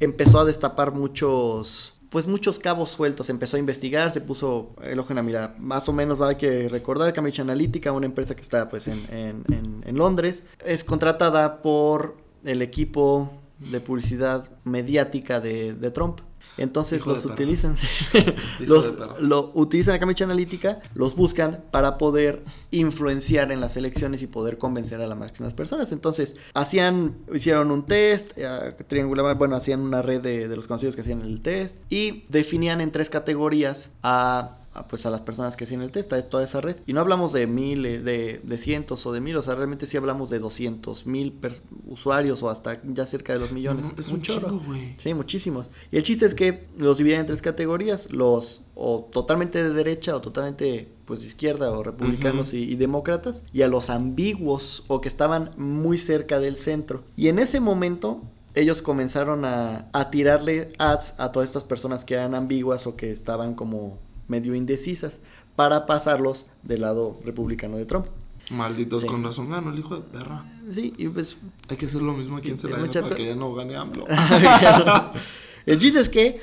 [0.01, 5.11] empezó a destapar muchos pues muchos cabos sueltos, empezó a investigar, se puso el ojo
[5.11, 5.57] en la mira.
[5.59, 9.01] Más o menos va hay que recordar Cambridge Analytica, una empresa que está pues en,
[9.11, 16.21] en- en- en Londres, es contratada por el equipo de publicidad mediática de, de Trump.
[16.57, 17.77] Entonces Hijo de los utilizan,
[18.13, 18.37] de
[18.67, 24.29] los, lo utilizan a Cambridge Analytica, los buscan para poder influenciar en las elecciones y
[24.29, 25.91] poder convencer a las máximas personas.
[25.91, 30.95] Entonces, hacían, hicieron un test, eh, triangulaban, bueno, hacían una red de, de los conocidos
[30.95, 35.57] que hacían el test y definían en tres categorías a a, pues a las personas
[35.57, 36.77] que hacían el test, a toda esa red.
[36.87, 39.97] Y no hablamos de miles, de, de cientos o de mil, o sea, realmente sí
[39.97, 41.39] hablamos de 200 mil
[41.87, 43.87] usuarios o hasta ya cerca de los millones.
[43.87, 44.49] No, es un chorro.
[44.51, 44.97] chingo, güey.
[44.99, 45.71] Sí, muchísimos.
[45.91, 50.17] Y el chiste es que los dividen en tres categorías, los o totalmente de derecha
[50.17, 55.01] o totalmente pues de izquierda o republicanos y, y demócratas y a los ambiguos o
[55.01, 57.05] que estaban muy cerca del centro.
[57.17, 58.23] Y en ese momento
[58.55, 63.11] ellos comenzaron a, a tirarle ads a todas estas personas que eran ambiguas o que
[63.11, 65.21] estaban como medio indecisas
[65.57, 68.07] para pasarlos del lado republicano de Trump.
[68.51, 69.07] Malditos, Sí.
[69.07, 70.45] con razón ganó el hijo de perra.
[70.71, 71.37] Sí, y pues
[71.69, 74.07] Hay que hacer lo mismo aquí en Celaya para que ya no gane AMLO.
[75.67, 76.41] el chiste es que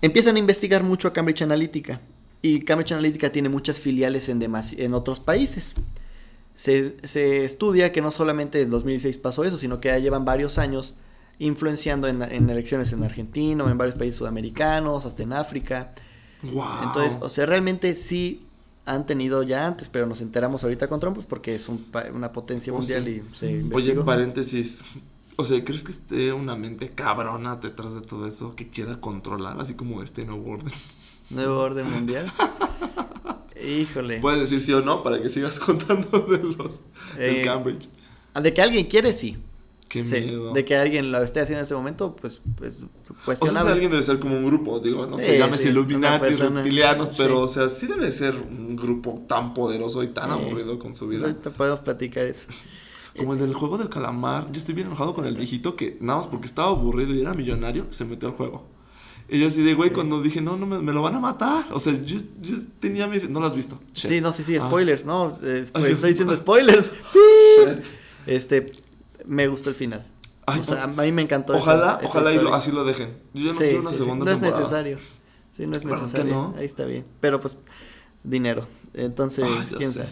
[0.00, 2.00] empiezan a investigar mucho a Cambridge Analytica.
[2.40, 5.74] Y Cambridge Analytica tiene muchas filiales en, en otros países.
[6.54, 10.58] Se, se estudia que no solamente en 2016 pasó eso, sino que ya llevan varios
[10.58, 10.94] años
[11.38, 15.92] influenciando en, en elecciones en Argentina, o en varios países sudamericanos, hasta en África.
[16.42, 16.64] Wow.
[16.84, 18.44] Entonces, o sea, realmente sí
[18.86, 22.32] han tenido ya antes, pero nos enteramos ahorita con Trump pues, porque es un una
[22.32, 23.22] potencia Oh, mundial sí.
[23.22, 24.82] y se Oye, paréntesis.
[25.36, 29.60] O sea, ¿crees que esté una mente cabrona detrás de todo eso que quiera controlar,
[29.60, 30.72] así como este nuevo orden?
[31.30, 32.32] Nuevo orden mundial.
[33.62, 34.20] Híjole.
[34.20, 36.80] Puedes decir sí o no para que sigas contando de los
[37.16, 37.88] del Eh, Cambridge.
[38.40, 39.36] De que alguien quiere, sí.
[39.88, 40.52] Qué Sí, miedo.
[40.52, 43.72] De que alguien lo esté haciendo en este momento, pues, pues O sea, cuestionable.
[43.72, 47.36] alguien debe ser como un grupo, digo, no sé, Sí, llámese sí, Illuminati, reptilianos, pero,
[47.36, 47.42] sí.
[47.42, 51.26] o sea, sí debe ser un grupo tan poderoso y tan aburrido con su vida.
[51.26, 52.46] Ahorita podemos platicar eso.
[53.16, 54.46] Como el del juego del calamar.
[54.52, 57.34] Yo estoy bien enojado con el viejito que, nada más porque estaba aburrido y era
[57.34, 58.64] millonario, se metió al juego.
[59.30, 61.64] Y yo así de, güey, cuando dije, no, no, me, me lo van a matar.
[61.72, 63.18] O sea, yo, yo tenía mi...
[63.28, 63.78] No lo has visto.
[63.92, 64.10] Shit.
[64.10, 64.66] Sí, no, sí, sí, Ah.
[64.66, 65.36] spoilers, ¿no?
[65.42, 66.36] Eh, pues, estoy diciendo ah.
[66.36, 66.92] spoilers.
[67.12, 67.84] Shit.
[68.26, 68.72] Este,
[69.28, 70.04] me gustó el final.
[70.46, 71.52] Ay, o sea, a mí me encantó.
[71.54, 73.18] esa- Ojalá, esa ojalá y lo- así lo dejen.
[73.34, 74.02] Yo ya no Sí, quiero una sí, sí.
[74.02, 74.98] segunda No es necesario.
[75.56, 76.32] Sí, no es ¿Verdad que necesario.
[76.32, 76.54] no?
[76.58, 77.04] Ahí está bien.
[77.20, 77.56] Pero pues,
[78.24, 78.66] dinero.
[78.94, 80.08] Entonces, Ay, quién sabe.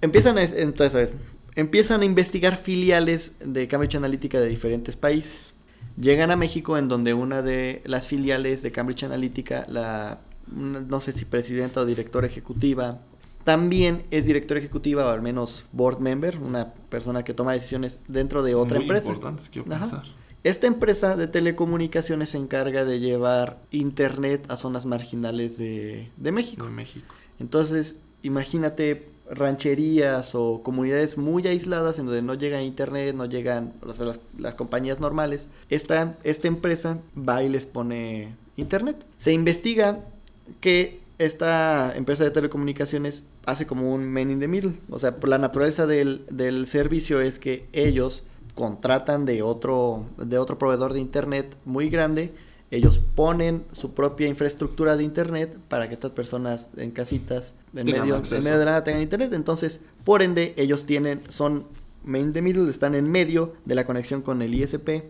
[0.00, 1.12] Empiezan a, entonces, a ver,
[1.56, 5.54] empiezan a investigar filiales de Cambridge Analytica de diferentes países.
[5.98, 10.20] Llegan a México en donde una de las filiales de Cambridge Analytica, la,
[10.52, 13.00] no sé si presidenta o directora ejecutiva,
[13.44, 18.42] también es directora ejecutiva o al menos board member, una persona que toma decisiones dentro
[18.42, 19.08] de otra Muy empresa.
[19.08, 19.80] importantes, quiero Ajá.
[19.80, 20.04] pensar.
[20.42, 26.64] Esta empresa de telecomunicaciones se encarga de llevar internet a zonas marginales de, de México.
[26.64, 27.14] De México.
[27.38, 33.92] Entonces, imagínate rancherías o comunidades muy aisladas en donde no llega internet, no llegan o
[33.92, 35.48] sea, las, las compañías normales.
[35.68, 38.96] Esta, esta empresa va y les pone internet.
[39.18, 40.00] Se investiga
[40.60, 44.74] que esta empresa de telecomunicaciones hace como un man in the middle.
[44.90, 50.38] O sea, por la naturaleza del, del servicio es que ellos contratan de otro, de
[50.38, 52.32] otro proveedor de internet muy grande
[52.70, 58.16] ellos ponen su propia infraestructura de internet para que estas personas en casitas, en medio,
[58.16, 59.32] en medio de nada tengan internet.
[59.32, 61.66] Entonces, por ende, ellos tienen, son
[62.04, 65.02] main the middle, están en medio de la conexión con el ISP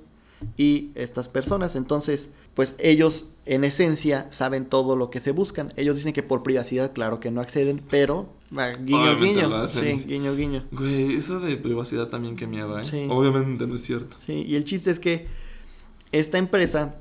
[0.56, 1.76] y estas personas.
[1.76, 5.72] Entonces, pues ellos en esencia saben todo lo que se buscan.
[5.76, 9.48] Ellos dicen que por privacidad, claro que no acceden, pero ah, guiño, guiño.
[9.48, 10.08] lo hacen, sí, sí.
[10.08, 10.64] guiño, guiño.
[10.70, 12.84] Güey, eso de privacidad también qué miedo, ¿eh?
[12.84, 13.06] Sí.
[13.10, 14.16] Obviamente no es cierto.
[14.24, 15.26] Sí, y el chiste es que
[16.12, 16.96] esta empresa,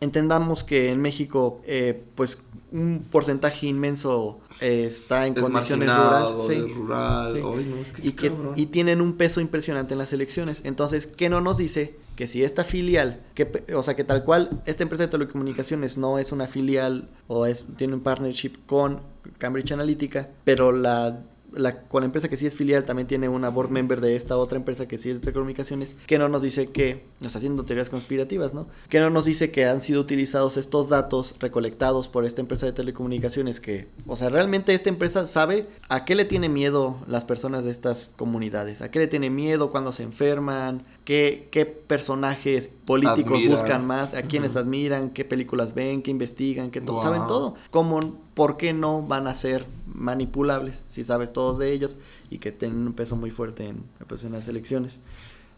[0.00, 2.38] entendamos que en México, eh, pues
[2.72, 6.46] un porcentaje inmenso eh, está en Es condiciones rurales.
[6.46, 6.72] sí.
[6.72, 7.32] rural.
[7.34, 7.42] Sí.
[7.44, 8.54] Ay, no, es que y, que, cabrón.
[8.56, 10.62] y tienen un peso impresionante en las elecciones.
[10.64, 11.96] Entonces, ¿qué no nos dice?
[12.16, 16.18] Que si esta filial, que, o sea, que tal cual esta empresa de telecomunicaciones no
[16.18, 19.00] es una filial o es, tiene un partnership con
[19.38, 21.20] Cambridge Analytica, pero la,
[21.52, 24.36] la, con la empresa que sí es filial también tiene una board member de esta
[24.36, 27.90] otra empresa que sí es de telecomunicaciones, que no nos dice que, nos haciendo teorías
[27.90, 28.66] conspirativas, ¿no?
[28.88, 32.72] Que no nos dice que han sido utilizados estos datos recolectados por esta empresa de
[32.72, 37.64] telecomunicaciones que, o sea, realmente esta empresa sabe a qué le tiene miedo las personas
[37.64, 43.32] de estas comunidades, a qué le tiene miedo cuando se enferman, qué, qué personajes políticos
[43.38, 43.50] Admiran.
[43.52, 44.60] buscan más, a quienes Ujú.
[44.60, 47.02] admiran, qué películas ven, qué investigan, qué todo, Wow.
[47.04, 47.54] saben todo.
[47.70, 49.66] ¿Cómo, por qué no van a ser
[50.00, 51.96] manipulables si sabes todos de ellos
[52.30, 55.00] y que tienen un peso muy fuerte en, pues, en las elecciones?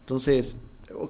[0.01, 0.57] Entonces,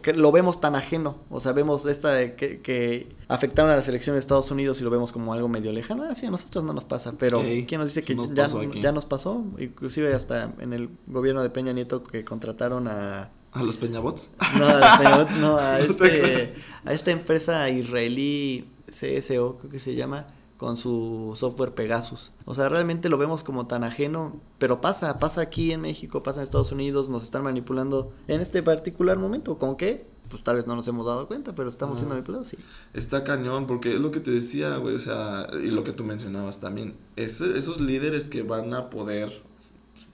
[0.02, 3.88] que lo vemos tan ajeno, o sea, vemos esta de que, que afectaron a las
[3.88, 6.04] elecciones de Estados Unidos y lo vemos como algo medio lejano.
[6.04, 9.06] Ah, sí, a nosotros no nos pasa, pero ¿quién nos dice que nos ya, nos
[9.06, 9.44] pasó?
[9.58, 13.32] Inclusive hasta en el gobierno de Peña Nieto que contrataron a...
[13.52, 14.30] ¿A los Peñabots?
[14.60, 16.54] No, a, Peña- no, a, No te este,
[16.86, 20.28] a esta empresa israelí CSO, creo que se llama,
[20.64, 22.32] con su software Pegasus.
[22.46, 26.40] O sea, realmente lo vemos como tan ajeno, pero pasa, pasa aquí en México, pasa
[26.40, 29.58] en Estados Unidos, nos están manipulando en este particular momento.
[29.58, 30.08] ¿Con qué?
[30.30, 32.58] Pues tal vez no nos hemos dado cuenta, pero estamos siendo manipulados, sí.
[32.94, 36.06] Está cañón, porque es lo que te decía, güey, o sea, y lo que tú
[36.06, 36.96] mencionabas también.
[37.18, 39.42] Esos líderes que van a poder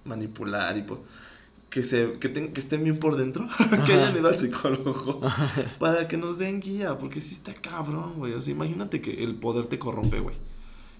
[0.04, 1.04] manipular y po-
[1.70, 3.46] que, se, que, ten- que estén bien por dentro,
[3.86, 5.22] que hayan ido al psicólogo,
[5.80, 8.34] para que nos den guía, porque sí está cabrón, güey.
[8.34, 10.36] O sea, imagínate que el poder te corrompe, güey.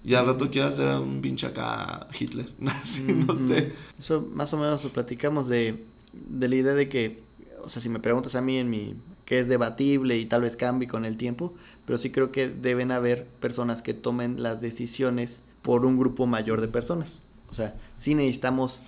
[0.02, 3.72] Y al rato quieras ser un pinche acá Hitler, así, no sé.
[3.98, 7.22] Eso más o menos lo platicamos de, de la idea de que,
[7.62, 8.94] o sea, si me preguntas a mí en mi
[9.26, 11.54] que es debatible y tal vez cambie con el tiempo,
[11.86, 16.60] pero sí creo que deben haber personas que tomen las decisiones por un grupo mayor
[16.60, 17.20] de personas.
[17.48, 18.80] O sea, sí necesitamos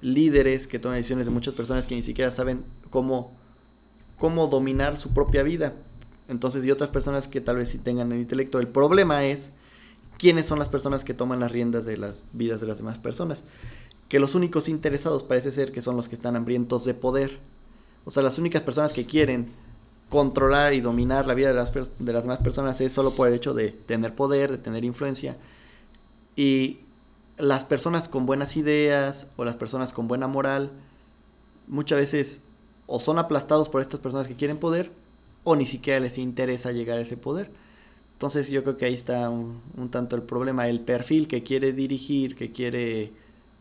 [0.00, 3.32] líderes que tomen decisiones de muchas personas que ni siquiera saben cómo,
[4.16, 5.74] cómo dominar su propia vida.
[6.28, 8.58] Entonces, y otras personas que tal vez sí tengan el intelecto.
[8.60, 9.50] El problema es
[10.18, 13.44] quiénes son las personas que toman las riendas de las vidas de las demás personas.
[14.08, 17.38] Que los únicos interesados parece ser que son los que están hambrientos de poder.
[18.04, 19.48] O sea, las únicas personas que quieren
[20.08, 23.34] controlar y dominar la vida de las, de las demás personas es solo por el
[23.34, 25.36] hecho de tener poder, de tener influencia.
[26.36, 26.80] Y
[27.40, 30.72] las personas con buenas ideas o las personas con buena moral
[31.68, 32.42] muchas veces
[32.86, 34.90] o son aplastados por estas personas que quieren poder
[35.44, 37.50] o ni siquiera les interesa llegar a ese poder.
[38.14, 41.72] Entonces yo creo que ahí está un, un tanto el problema, el perfil que quiere
[41.72, 43.12] dirigir, que quiere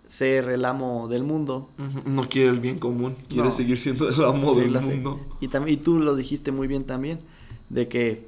[0.08, 1.70] ser el amo del mundo.
[2.06, 3.52] No quiere el bien común, quiere No.
[3.52, 5.20] seguir siendo el amo Sí, del mundo.
[5.40, 7.20] Y, también, y tú lo dijiste muy bien también,
[7.70, 8.28] de que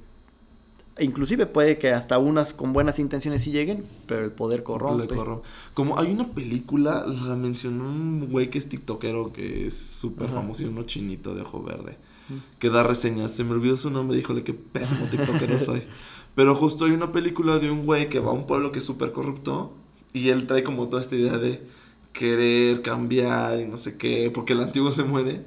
[1.00, 5.08] inclusive puede que hasta unas con buenas intenciones sí lleguen, pero el poder corrompe.
[5.08, 5.48] Corrompe.
[5.74, 10.64] Como hay una película, la mencionó un güey que es tiktokero, que es súper famoso
[10.64, 11.98] y uno chinito de ojo verde,
[12.30, 12.34] Mm.
[12.60, 13.32] que da reseñas.
[13.32, 15.84] Se me olvidó su nombre, híjole, qué pésimo tiktokero soy.
[16.36, 18.86] Pero justo hay una película de un güey que va a un pueblo que es
[18.86, 19.74] súper corrupto
[20.14, 21.62] y él trae como toda esta idea de
[22.14, 25.44] querer cambiar y no sé qué, porque el antiguo se muere.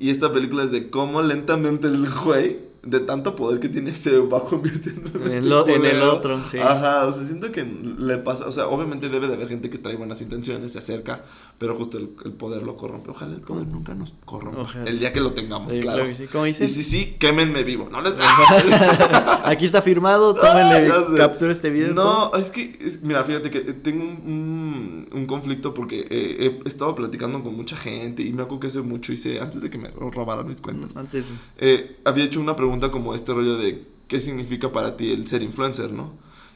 [0.00, 4.18] Y esta película es de cómo lentamente el güey, de tanto poder que tiene, se
[4.18, 6.58] va convirtiendo en, este el o- en el otro, sí.
[6.58, 9.78] Ajá, o sea, siento que le pasa, o sea, obviamente debe de haber gente que
[9.78, 11.24] trae buenas intenciones, se acerca,
[11.58, 13.10] pero justo el, el poder lo corrompe.
[13.10, 14.60] Ojalá el poder nunca nos corrompa.
[14.62, 14.88] Ojalá.
[14.88, 16.04] El día que lo tengamos, Sí, claro.
[16.04, 16.26] claro sí.
[16.30, 17.88] ¿Cómo Y si sí, quémenme vivo.
[17.90, 18.14] No les...
[19.44, 21.92] Aquí está firmado, tómenle captura este video.
[21.94, 26.68] No, es que, es- mira, fíjate que tengo un, un- un conflicto porque eh, he
[26.68, 29.78] estado platicando con mucha gente y me acuerdo que hace mucho hice, antes de que
[29.78, 31.24] me robaran mis cuentas, Antes,
[31.58, 35.42] eh, había hecho una pregunta como este rollo de qué significa para ti el ser
[35.42, 36.12] influencer, ¿no?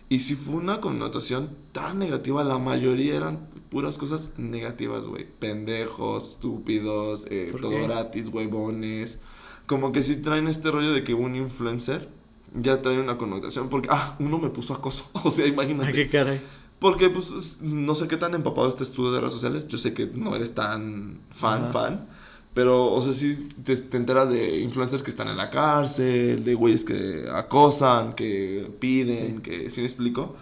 [0.09, 5.27] Y si fue una connotación tan negativa, la mayoría eran puras cosas negativas, güey.
[5.39, 7.83] Pendejos, estúpidos, eh, ¿Por todo qué?
[7.85, 9.21] gratis, huevones.
[9.67, 12.11] Como que sí traen este rollo de que un influencer
[12.55, 13.71] ya trae una connotación.
[13.71, 15.11] Porque, ah, uno me puso acoso.
[15.25, 15.91] O sea, imagínate.
[15.91, 16.41] ¿A qué caray?
[16.79, 19.67] Porque, pues, es- no sé qué tan empapado estés tú de redes sociales.
[19.69, 21.73] Yo sé que no eres tan fan, Ajá.
[21.73, 22.09] fan.
[22.55, 26.55] Pero, o sea, sí te, te enteras de influencers que están en la cárcel, de
[26.55, 30.37] güeyes que acosan, que piden, que, ¿sí me explico?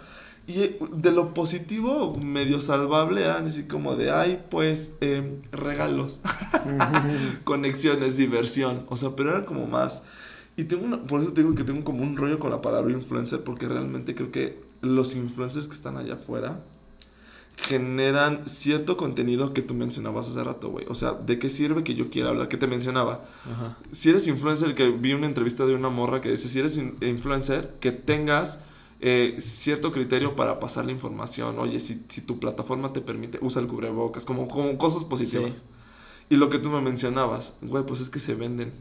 [0.47, 6.21] Y eh, de lo positivo, medio salvable, eran así como de, ay, pues, eh, regalos,
[7.45, 8.85] conexiones, diversión.
[8.89, 10.03] O sea, pero era como más.
[10.57, 12.91] Y tengo una, por eso te digo que tengo como un rollo con la palabra
[12.91, 16.63] influencer, porque realmente creo que los influencers que están allá afuera
[17.57, 20.85] generan cierto contenido que tú mencionabas hace rato, güey.
[20.89, 22.47] O sea, ¿de qué sirve que yo quiera hablar?
[22.47, 23.25] Que te mencionaba.
[23.51, 23.77] Ajá.
[23.91, 26.95] Si eres influencer, que vi una entrevista de una morra que dice, si eres in-
[27.01, 28.59] influencer, que tengas
[28.99, 31.59] eh, cierto criterio para pasar la información.
[31.59, 35.55] Oye, si, si tu plataforma te permite, usa el cubrebocas, como, como cosas positivas.
[35.55, 35.61] Sí.
[36.31, 38.73] Y lo que tú me mencionabas, güey, pues es que se venden.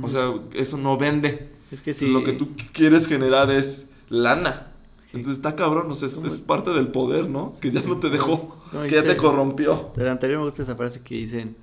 [0.00, 1.50] O sea, eso no vende.
[1.70, 2.10] es que Entonces, sí.
[2.10, 4.71] Lo que tú quieres generar es lana.
[5.14, 7.54] Entonces está cabrón, o sea, es, parte del poder, ¿no?
[7.60, 9.92] Que ya no te dejó, No, que ya te- te corrompió.
[9.96, 11.54] Del anterior me gusta esa frase que dicen,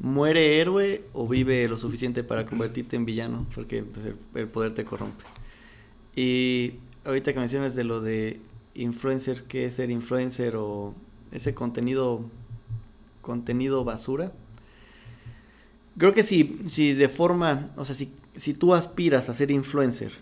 [0.00, 4.72] muere héroe o vive lo suficiente para convertirte en villano, porque pues, el, el poder
[4.72, 5.22] te corrompe.
[6.16, 6.74] Y
[7.04, 8.40] ahorita que mencionas de lo de
[8.74, 10.94] influencer, ¿qué es ser influencer o
[11.30, 12.22] ese contenido,
[13.20, 14.32] contenido basura?
[15.98, 20.12] Creo que si, si de forma, o sea, si, si tú aspiras a ser influencer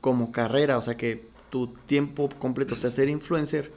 [0.00, 3.72] como carrera, o sea, que tu tiempo completo sea ser influencer,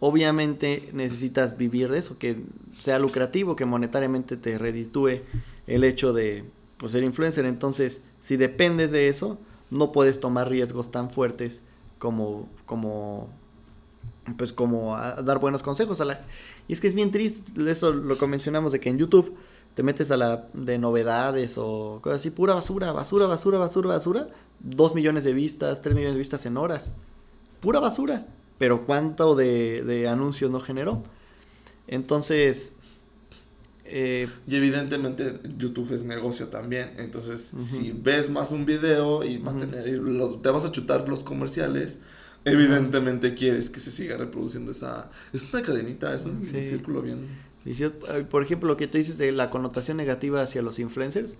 [0.00, 2.42] obviamente necesitas vivir de eso, que
[2.80, 5.20] sea lucrativo, que monetariamente te reditúe
[5.66, 6.44] el hecho de
[6.76, 7.46] pues, ser influencer.
[7.46, 9.38] Entonces, si dependes de eso,
[9.70, 11.62] no puedes tomar riesgos tan fuertes
[11.98, 13.28] como, como,
[14.36, 16.20] pues, como dar buenos consejos a la...
[16.66, 19.36] Y es que es bien triste, eso lo que mencionamos de que en YouTube
[19.74, 24.28] te metes a la de novedades o cosas así, pura basura, basura, basura, basura, basura,
[24.62, 26.92] dos millones de vistas, tres millones de vistas en horas,
[27.60, 28.26] pura basura,
[28.58, 31.02] pero cuánto de, de anuncios no generó.
[31.88, 32.74] Entonces,
[33.84, 36.92] eh, Y evidentemente YouTube es negocio también.
[36.98, 39.58] Entonces, si ves más un video y, a Ujú.
[39.58, 41.98] tener, los- te vas a chutar los comerciales,
[42.44, 45.10] evidentemente quieres que se siga reproduciendo esa...
[45.32, 46.64] Es una cadenita, es un Sí.
[46.64, 47.26] círculo bien...
[48.14, 51.36] eh, por ejemplo, lo que tú dices de la connotación negativa hacia los influencers,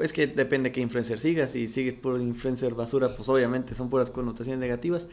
[0.00, 1.52] es que depende qué influencer sigas.
[1.52, 5.08] Si sigues por influencer basura, pues obviamente son puras connotaciones negativas.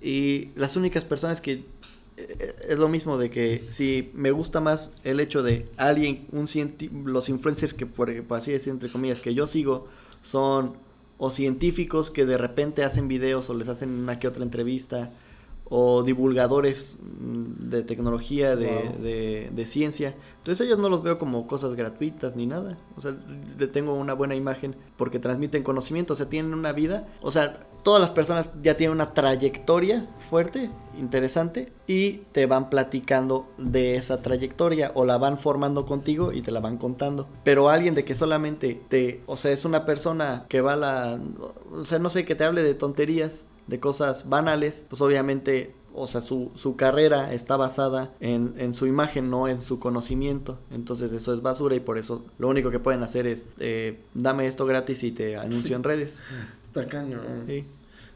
[0.00, 1.64] Y las únicas personas que
[2.16, 6.48] eh, es lo mismo de que si me gusta más el hecho de alguien, un
[7.04, 9.88] los influencers que por, por así decir entre comillas que yo sigo
[10.22, 10.74] son
[11.18, 15.10] o científicos que de repente hacen videos o les hacen una que otra entrevista
[15.68, 19.02] o divulgadores mm, de tecnología, de, Wow.
[19.02, 20.14] de, de ciencia.
[20.38, 22.78] Entonces ellos no los veo como cosas gratuitas ni nada.
[22.96, 23.16] O sea,
[23.58, 27.08] le tengo una buena imagen porque transmiten conocimiento, o sea, tienen una vida.
[27.20, 33.48] O sea, todas las personas ya tienen una trayectoria fuerte, interesante, y te van platicando
[33.58, 37.28] de esa trayectoria o la van formando contigo y te la van contando.
[37.44, 41.20] Pero alguien de que solamente te, o sea, es una persona que va a la,
[41.72, 46.06] o sea, no sé, que te hable de tonterías, de cosas banales, pues obviamente, o
[46.06, 50.58] sea, su, su carrera está basada en, en su imagen, no en su conocimiento.
[50.70, 54.46] Entonces eso es basura y por eso lo único que pueden hacer es, eh, dame
[54.46, 56.22] esto gratis y te anuncio en redes.
[56.62, 57.44] Está cañón.
[57.46, 57.64] Sí.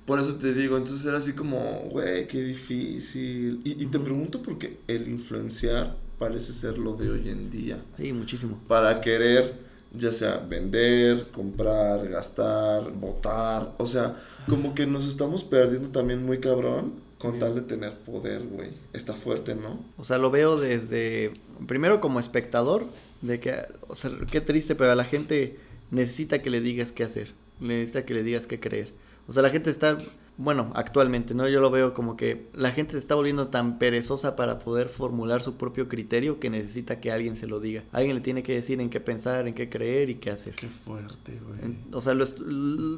[0.06, 1.58] Por eso te digo, entonces era así como,
[1.90, 3.60] güey, qué difícil.
[3.64, 7.82] Y, y te pregunto porque el influenciar parece ser lo de hoy en día.
[7.96, 8.58] Sí, muchísimo.
[8.68, 9.54] Para querer,
[9.92, 13.74] ya sea vender, comprar, gastar, votar.
[13.78, 14.16] O sea,
[14.48, 18.70] como que nos estamos perdiendo también muy cabrón con tal de tener poder, güey.
[18.92, 19.84] Está fuerte, ¿no?
[19.98, 21.32] O sea, lo veo desde,
[21.66, 22.84] primero como espectador,
[23.20, 23.54] de que,
[23.88, 25.58] o sea, qué triste, pero a la gente
[25.90, 28.92] necesita que le digas qué hacer, necesita que le digas qué creer.
[29.28, 29.98] O sea, la gente está,
[30.40, 31.46] bueno, actualmente, ¿no?
[31.48, 35.42] Yo lo veo como que la gente se está volviendo tan perezosa para poder formular
[35.42, 37.84] su propio criterio que necesita que alguien se lo diga.
[37.92, 40.54] Alguien le tiene que decir en qué pensar, en qué creer y qué hacer.
[40.54, 41.76] Qué fuerte, güey.
[41.92, 42.24] O sea, lo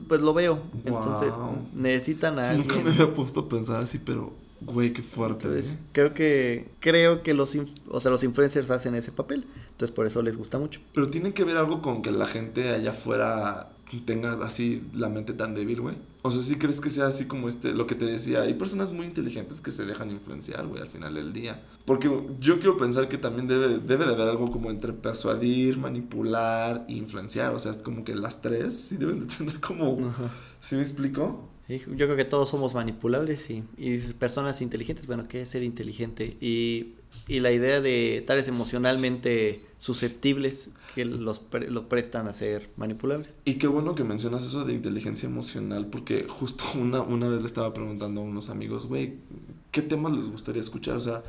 [0.06, 0.62] pues lo veo.
[0.84, 1.32] Entonces,
[1.74, 2.84] necesitan a Nunca alguien.
[2.84, 5.48] me había puesto a pensar así, pero, güey, qué fuerte.
[5.48, 5.78] Entonces, ¿eh?
[5.90, 7.56] creo que creo que los
[7.88, 9.46] o sea, los influencers hacen ese papel.
[9.72, 10.80] Entonces, por eso les gusta mucho.
[10.94, 15.32] Pero tiene que ver algo con que la gente allá afuera tenga así la mente
[15.32, 15.96] tan débil, güey.
[16.22, 18.42] O sea, ¿sí crees que sea así como este, lo que te decía?
[18.42, 21.62] Hay personas muy inteligentes que se dejan influenciar, güey, al final del día.
[21.84, 26.86] Porque yo quiero pensar que también debe, debe de haber algo como entre persuadir, manipular
[26.88, 27.54] e influenciar.
[27.54, 30.14] O sea, es como que las tres sí deben de tener como...
[30.60, 31.48] ¿Sí me explico?
[31.68, 35.06] Yo creo que todos somos manipulables y, y dices, personas inteligentes.
[35.06, 36.36] Bueno, ¿qué es ser inteligente?
[36.40, 36.94] Y,
[37.28, 43.36] y la idea de tales emocionalmente susceptibles que los pre- lo prestan a ser manipulables.
[43.44, 47.46] Y qué bueno que mencionas eso de inteligencia emocional, porque justo una, una vez le
[47.46, 49.14] estaba preguntando a unos amigos, güey,
[49.70, 50.96] ¿qué temas les gustaría escuchar?
[50.96, 51.22] O sea,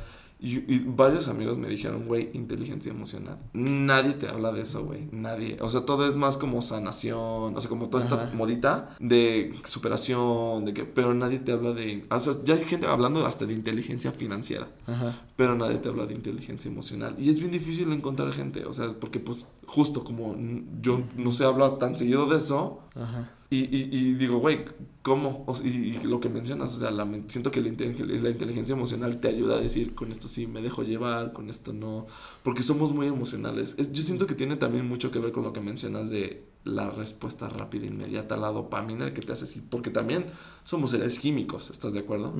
[0.44, 3.38] Y, y varios amigos me dijeron, güey, inteligencia emocional.
[3.54, 5.08] Nadie te habla de eso, güey.
[5.10, 5.56] Nadie.
[5.62, 7.56] O sea, todo es más como sanación.
[7.56, 10.84] O sea, como toda esta modita de superación, de que.
[10.84, 12.04] Pero nadie te habla de.
[12.10, 14.68] O sea, ya hay gente hablando hasta de inteligencia financiera.
[14.86, 15.18] Ajá.
[15.34, 17.16] Pero nadie te habla de inteligencia emocional.
[17.18, 18.66] Y es bien difícil encontrar gente.
[18.66, 20.36] O sea, porque pues justo como
[20.82, 22.82] yo no sé hablar tan seguido de eso.
[22.94, 23.30] Ajá.
[23.54, 24.64] Y, y, y digo, güey,
[25.02, 25.44] ¿cómo?
[25.46, 28.30] O sea, y, y lo que mencionas, o sea, la siento que la, inteligen- la
[28.30, 32.06] inteligencia emocional te ayuda a decir, con esto sí me dejo llevar, con esto no.
[32.42, 33.76] Porque somos muy emocionales.
[33.78, 36.88] Es- yo siento que tiene también mucho que ver con lo que mencionas de la
[36.90, 39.60] respuesta rápida, inmediata, la dopamina que te hace así.
[39.68, 40.24] Porque también
[40.64, 42.34] somos seres químicos, ¿estás de acuerdo?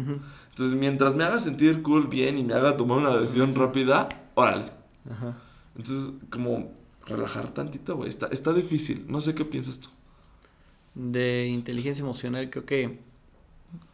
[0.51, 4.73] Entonces, mientras me haga sentir cool, bien y me haga tomar una decisión rápida, órale.
[5.11, 5.37] Ajá.
[5.77, 6.73] Entonces, como
[7.07, 8.09] relajar tantito, güey.
[8.09, 9.05] Está, está difícil.
[9.09, 9.91] No sé qué piensas tú.
[10.95, 12.99] De inteligencia emocional, creo que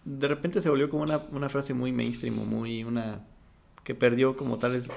[0.05, 3.25] de repente se volvió como una, una frase muy mainstream, muy una
[3.85, 4.91] que perdió como tal es,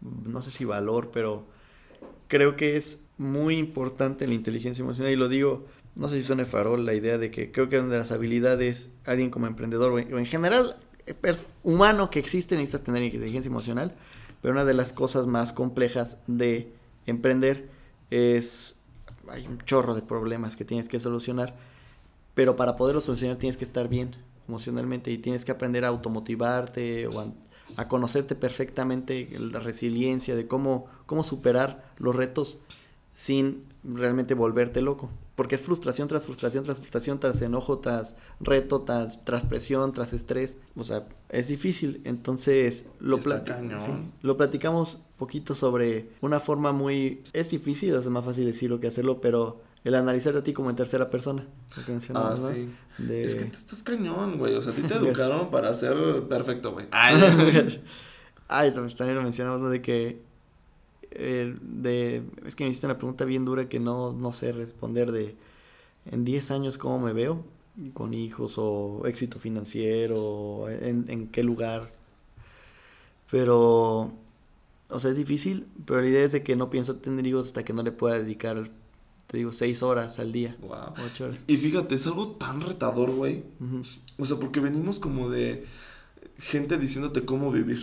[0.00, 1.44] no sé si valor, pero
[2.28, 5.12] creo que es muy importante la inteligencia emocional.
[5.12, 7.88] Y lo digo, no sé si suene farol la idea de que creo que una
[7.88, 11.14] de las habilidades, alguien como emprendedor o en, general eh,
[11.62, 13.94] humano que existe necesita tener inteligencia emocional,
[14.40, 16.72] pero una de las cosas más complejas de
[17.06, 17.68] emprender
[18.10, 18.79] es
[19.30, 21.54] hay un chorro de problemas que tienes que solucionar,
[22.34, 24.16] pero para poderlos solucionar tienes que estar bien
[24.48, 27.26] emocionalmente y tienes que aprender a automotivarte o a,
[27.76, 32.58] a conocerte perfectamente la resiliencia de cómo, cómo superar los retos
[33.14, 35.10] sin realmente volverte loco.
[35.36, 40.12] Porque es frustración tras frustración, tras frustración, tras enojo, tras reto, tras, tras presión, tras
[40.12, 40.58] estrés.
[40.76, 42.02] O sea, es difícil.
[42.04, 43.44] Entonces, lo, plati-
[43.80, 47.22] sí, lo platicamos poquito sobre una forma muy...
[47.32, 50.76] Es difícil, es más fácil decirlo que hacerlo, pero el analizarte a ti como en
[50.76, 51.46] tercera persona.
[52.14, 52.68] Ah, sí.
[52.98, 54.54] De- Es que tú estás cañón, güey.
[54.56, 55.96] O sea, a ti te educaron para ser
[56.28, 56.86] perfecto, güey.
[56.90, 57.80] Ay,
[58.48, 59.68] Ay, también lo mencionamos, ¿no?
[59.68, 60.20] De que...
[61.12, 65.12] eh, de, es que me hiciste una pregunta bien dura que no, no sé responder
[65.12, 65.36] de...
[66.10, 67.44] En 10 años, ¿cómo me veo?
[67.94, 71.92] Con hijos o éxito financiero, en, en qué lugar.
[73.30, 74.12] Pero...
[74.90, 77.64] O sea, es difícil, pero la idea es de que no pienso tener hijos hasta
[77.64, 78.70] que no le pueda dedicar,
[79.26, 80.56] te digo, 6 horas al día.
[80.60, 80.94] Wow.
[81.12, 81.38] 8 horas.
[81.46, 83.44] Y fíjate, es algo tan retador, güey.
[84.18, 85.66] O sea, porque venimos como de
[86.38, 87.80] gente diciéndote cómo vivir.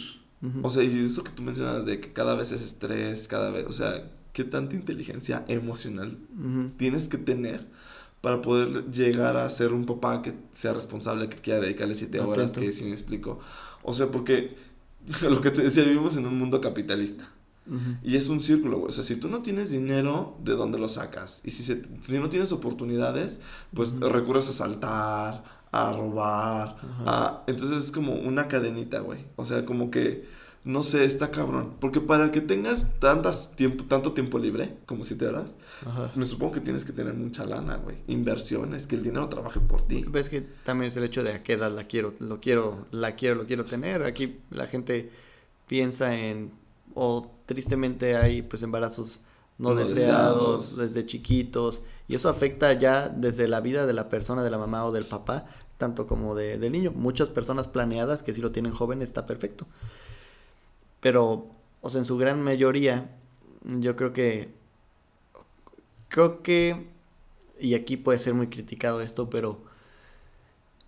[0.61, 3.65] O sea, y eso que tú mencionas de que cada vez es estrés, cada vez,
[3.65, 6.17] o sea, qué tanta inteligencia emocional
[6.77, 7.65] tienes que tener
[8.21, 12.51] para poder llegar a ser un papá que sea responsable, que quiera dedicarle siete horas,
[12.51, 13.39] que si me explico.
[13.81, 14.55] O sea, porque
[15.29, 17.29] lo que te decía, vivimos en un mundo capitalista.
[18.01, 18.91] Y es un círculo, güey.
[18.91, 21.41] O sea, si tú no tienes dinero, ¿de dónde lo sacas?
[21.43, 23.41] Y si, se- si no tienes oportunidades,
[23.73, 24.07] pues Ujú.
[24.07, 25.43] recurres a saltar,
[25.73, 26.77] a robar.
[27.05, 27.43] A...
[27.45, 29.25] Entonces es como una cadenita, güey.
[29.35, 30.25] O sea, como que,
[30.67, 31.73] no sé, está cabrón.
[31.79, 35.55] Porque para que tengas tantas tiempo, tanto tiempo libre, como siete horas,
[35.85, 36.11] Ajá.
[36.15, 37.97] me supongo que tienes que tener mucha lana, güey.
[38.07, 40.05] Inversiones, que el dinero trabaje por ti.
[40.07, 43.15] Ves que también es el hecho de a qué edad la quiero, lo quiero, la
[43.15, 44.03] quiero, lo quiero tener.
[44.03, 45.09] Aquí la gente
[45.67, 46.51] piensa en,
[46.93, 49.21] o tristemente hay pues embarazos
[49.57, 50.77] no, No deseados, deseados.
[50.77, 54.85] desde chiquitos, y eso afecta ya desde la vida de la persona, de la mamá
[54.85, 55.45] o del papá,
[55.77, 56.91] tanto como de, del niño.
[56.95, 59.65] Muchas personas planeadas que si lo tienen joven está perfecto.
[61.01, 61.47] Pero,
[61.81, 63.11] o sea, en su gran mayoría,
[63.65, 64.53] yo creo que,
[66.09, 66.87] creo que,
[67.59, 69.61] y aquí puede ser muy criticado esto, pero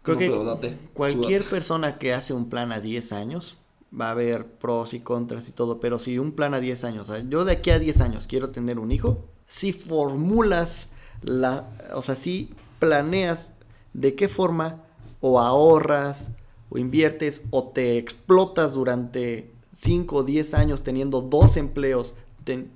[0.04, 1.50] creo No, que pero date, tú cualquier date.
[1.50, 3.58] persona que hace un plan a 10 años
[4.00, 7.10] va a haber pros y contras y todo, pero si un plan a 10 años,
[7.10, 10.88] o sea, yo de aquí a 10 años quiero tener un hijo, si formulas
[11.22, 13.54] la, o sea, si planeas
[13.94, 14.84] de qué forma
[15.22, 16.32] o ahorras
[16.70, 19.52] o inviertes o te explotas durante
[19.82, 22.14] 5 o 10 años teniendo dos empleos,
[22.44, 22.70] ten-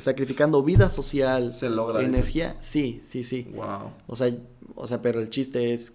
[0.00, 2.02] sacrificando vida social, Se logra.
[2.02, 3.46] energía, sí, sí, sí.
[3.54, 3.92] Wow.
[4.08, 4.36] O sea,
[4.74, 5.94] o sea, pero el chiste es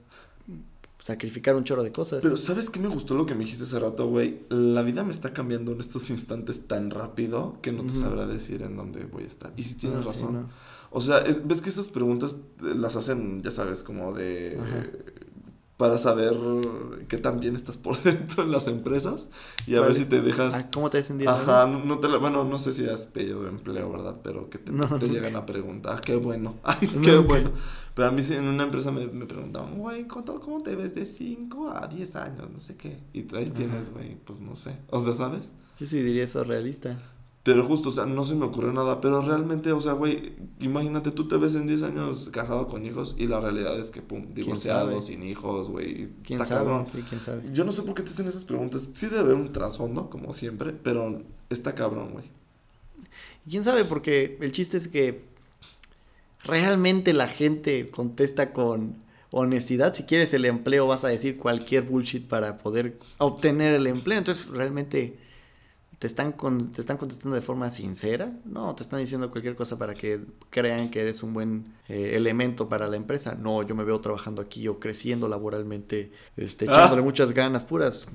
[1.03, 2.19] sacrificar un chorro de cosas.
[2.23, 4.39] Pero ¿sabes qué me gustó lo que me dijiste hace rato, güey?
[4.49, 8.63] La vida me está cambiando en estos instantes tan rápido que no te sabrá decir
[8.63, 9.53] en dónde voy a estar.
[9.55, 10.33] Y si tienes Ah, sí, razón.
[10.33, 10.49] no.
[10.89, 14.57] O sea, es- ves que estas preguntas eh, las hacen, ya sabes, como de...
[14.59, 14.87] Ajá.
[15.77, 16.33] Para saber
[17.09, 19.27] qué tan bien estás por dentro en las empresas
[19.67, 20.53] y a ver si te dejas...
[20.55, 23.45] Ah, ¿Cómo te 10 Ajá, no, no te la- bueno, no sé si has pedido
[23.45, 24.15] empleo, ¿verdad?
[24.23, 25.99] Pero que te, No, te llegan a preguntar.
[25.99, 26.55] Qué bueno.
[26.63, 27.51] Ay, qué bueno.
[27.93, 31.05] Pero a mí en una empresa me, me preguntaban, güey, ¿cuánto- ¿cómo te ves de
[31.05, 32.49] 5 a 10 años?
[32.51, 32.97] No sé qué.
[33.11, 34.77] Y tú ahí tienes, güey, pues no sé.
[34.91, 35.51] O sea, ¿sabes?
[35.77, 36.97] Yo sí diría eso realista.
[37.45, 38.99] Pero justo, o sea, no se me ocurrió nada.
[39.01, 43.15] Pero realmente, o sea, güey, imagínate, tú te ves en 10 años casado con hijos
[43.19, 46.07] y la realidad es que, pum, divorciado, sin hijos, güey.
[46.23, 46.65] ¿Quién está sabe?
[46.65, 46.87] cabrón.
[46.91, 47.43] Sí, quién sabe.
[47.53, 48.89] Yo no sé por qué te hacen esas preguntas.
[48.95, 51.21] Sí debe haber un trasfondo, como siempre, pero
[51.51, 52.25] está cabrón, güey.
[53.47, 53.85] ¿Quién sabe?
[53.85, 55.21] Porque el chiste es que
[56.43, 58.95] realmente la gente contesta con
[59.29, 59.93] honestidad.
[59.93, 64.17] Si quieres el empleo, vas a decir cualquier bullshit para poder obtener el empleo.
[64.17, 65.23] Entonces, realmente
[65.99, 68.33] te están, con- te están contestando de forma sincera.
[68.45, 70.19] No, te están diciendo cualquier cosa para que
[70.49, 73.35] crean que eres un buen eh, elemento para la empresa.
[73.35, 76.73] No, yo me veo trabajando aquí o creciendo laboralmente, este, Ah.
[76.73, 78.07] echándole muchas ganas, puras.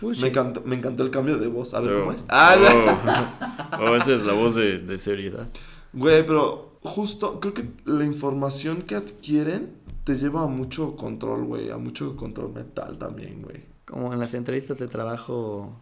[0.00, 1.74] Me encantó, me encantó el cambio de voz.
[1.74, 2.00] A ver, Oh.
[2.00, 2.24] ¿cómo es?
[2.28, 3.78] Ah, Oh.
[3.80, 5.46] Oh, esa es la voz de, de seriedad.
[5.92, 9.72] Güey, pero justo creo que la información que adquieren
[10.04, 11.70] te lleva a mucho control, güey.
[11.70, 13.64] A mucho control mental también, güey.
[13.84, 15.76] Como en las entrevistas de trabajo,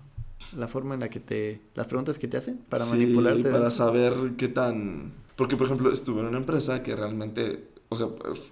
[0.56, 1.60] la forma en la que te...
[1.74, 3.50] Las preguntas que te hacen para Sí, manipularte.
[3.50, 5.12] Para saber qué tan...
[5.36, 8.08] Porque, por ejemplo, estuve en una empresa que realmente, o sea,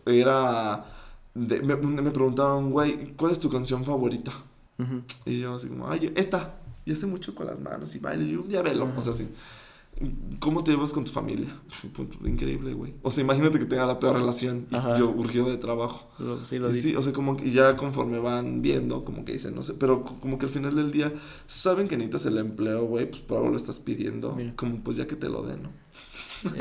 [0.07, 0.85] era...
[1.35, 4.33] de- me, me preguntaban, güey, ¿cuál es tu canción favorita?
[5.25, 6.57] Y yo así como, ay, esta.
[6.85, 8.25] Y hace mucho con las manos y baile.
[8.25, 8.89] Y un día velo.
[8.97, 9.29] O sea, así.
[10.41, 11.49] ¿Cómo te llevas con tu familia?
[11.95, 12.95] Punto, Increíble, güey.
[13.03, 14.99] O sea, imagínate que tenga la peor relación y Ajá.
[14.99, 16.09] yo urgido de trabajo.
[16.19, 19.33] Lo- sí lo Y sí, o sea, como que ya conforme van viendo, como que
[19.33, 21.13] dicen, no sé, pero co- como que al final del día
[21.47, 24.35] saben que necesitas el empleo, güey, pues por algo lo estás pidiendo.
[24.35, 24.53] Mira.
[24.57, 25.71] Como pues ya que te lo den, ¿no?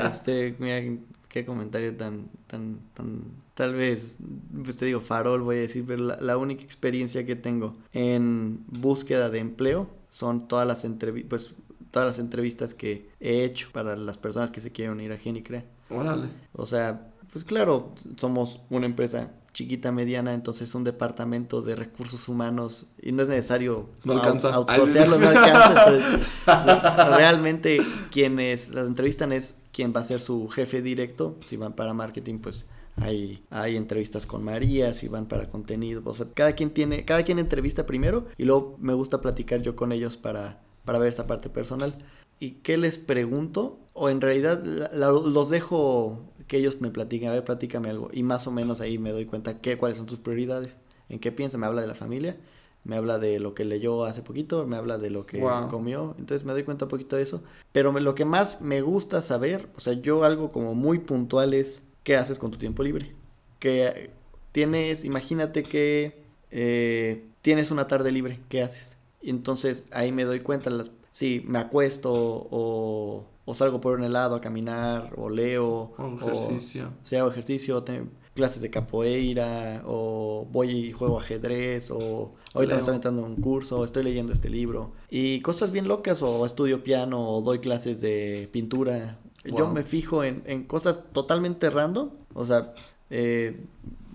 [0.04, 0.80] Este, mira,
[1.28, 3.22] qué comentario tan, tan, tan,
[3.54, 4.16] tal vez,
[4.62, 8.60] pues te digo, farol voy a decir, pero la, la única experiencia que tengo en
[8.68, 11.54] búsqueda de empleo son todas las entrevistas, pues,
[11.94, 15.64] todas las entrevistas que he hecho para las personas que se quieren unir a Genicrea.
[15.88, 16.26] Órale.
[16.52, 22.88] O sea, pues claro, somos una empresa chiquita, mediana, entonces un departamento de recursos humanos
[23.00, 24.50] y no es necesario No alcanza.
[24.50, 25.86] no alcanza.
[25.86, 26.28] entonces,
[27.16, 27.78] realmente
[28.10, 31.36] quienes las entrevistan es quien va a ser su jefe directo.
[31.46, 32.66] Si van para marketing, pues
[32.96, 36.02] hay, hay entrevistas con María, si van para contenido.
[36.04, 39.76] O sea, cada quien tiene, cada quien entrevista primero y luego me gusta platicar yo
[39.76, 41.94] con ellos para, para ver esa parte personal.
[42.40, 43.78] ¿Y qué les pregunto?
[43.92, 48.10] O en realidad la- la- los dejo que ellos me platiquen, a ver, platícame algo.
[48.12, 50.76] Y más o menos ahí me doy cuenta qué, cuáles son tus prioridades,
[51.08, 52.36] en qué piensa, me habla de la familia,
[52.84, 55.68] me habla de lo que leyó hace poquito, me habla de lo que Wow.
[55.68, 57.42] comió, entonces me doy cuenta un poquito de eso.
[57.72, 61.54] Pero me- lo que más me gusta saber, o sea, yo algo como muy puntual
[61.54, 63.14] es qué haces con tu tiempo libre.
[63.58, 64.10] Que
[64.52, 68.93] tienes, imagínate que eh, tienes una tarde libre, ¿qué haces?
[69.24, 74.04] Y entonces ahí me doy cuenta, las, si me acuesto o, o salgo por un
[74.04, 76.90] helado a caminar o leo o- ejercicio.
[77.02, 82.74] o sea, hago ejercicio, tengo clases de capoeira, o voy y juego ajedrez, o ahorita
[82.74, 82.76] Leo.
[82.76, 84.92] me estoy metiendo en un curso, estoy leyendo este libro.
[85.08, 89.18] Y cosas bien locas, o estudio piano, o doy clases de pintura.
[89.44, 92.74] Yo me fijo en, en cosas totalmente random, o sea,
[93.10, 93.60] eh,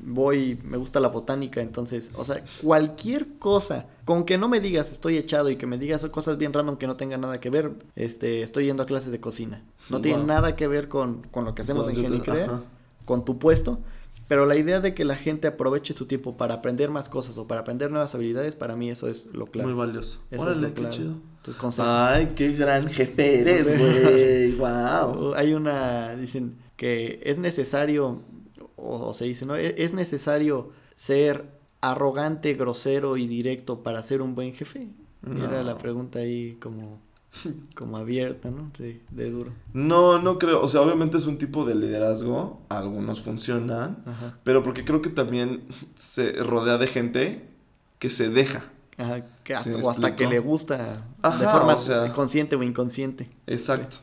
[0.10, 4.92] voy, me gusta la botánica, entonces, o sea, cualquier cosa, con que no me digas
[4.92, 7.72] estoy echado y que me digas cosas bien random que no tengan nada que ver,
[7.96, 9.64] este, estoy yendo a clases de cocina.
[9.90, 12.64] No tiene nada que ver con, con lo que hacemos Con en Genicrea ajá.
[13.06, 13.80] con tu puesto,
[14.30, 17.48] pero la idea de que la gente aproveche su tiempo para aprender más cosas o
[17.48, 19.70] para aprender nuevas habilidades, para mí eso es lo clave.
[19.74, 20.20] Muy valioso.
[20.30, 21.16] Eso es Órale, lo qué chido.
[21.46, 21.84] Entonces.
[21.84, 24.54] Ay, qué gran jefe eres, güey.
[24.54, 25.34] wow.
[25.34, 28.22] Hay una, dicen que es necesario,
[28.82, 29.56] o, se dice, ¿no?
[29.56, 31.46] E- Es necesario ser
[31.82, 34.90] arrogante, grosero y directo para ser un buen jefe.
[35.42, 37.00] Era la pregunta ahí como,
[37.76, 38.72] como abierta, ¿no?
[38.78, 39.52] Sí, de duro.
[39.74, 40.62] No, no creo.
[40.62, 42.62] O sea, obviamente es un tipo de liderazgo.
[42.70, 44.04] Algunos funcionan.
[44.06, 44.38] Ajá.
[44.44, 45.64] Pero porque creo que también
[45.96, 47.50] se rodea de gente
[48.00, 48.66] que se deja.
[48.98, 52.56] Ajá, que ¿Sí hasta, o hasta que le gusta de Ajá, forma o sea- consciente
[52.58, 53.30] o inconsciente.
[53.48, 53.98] Exacto.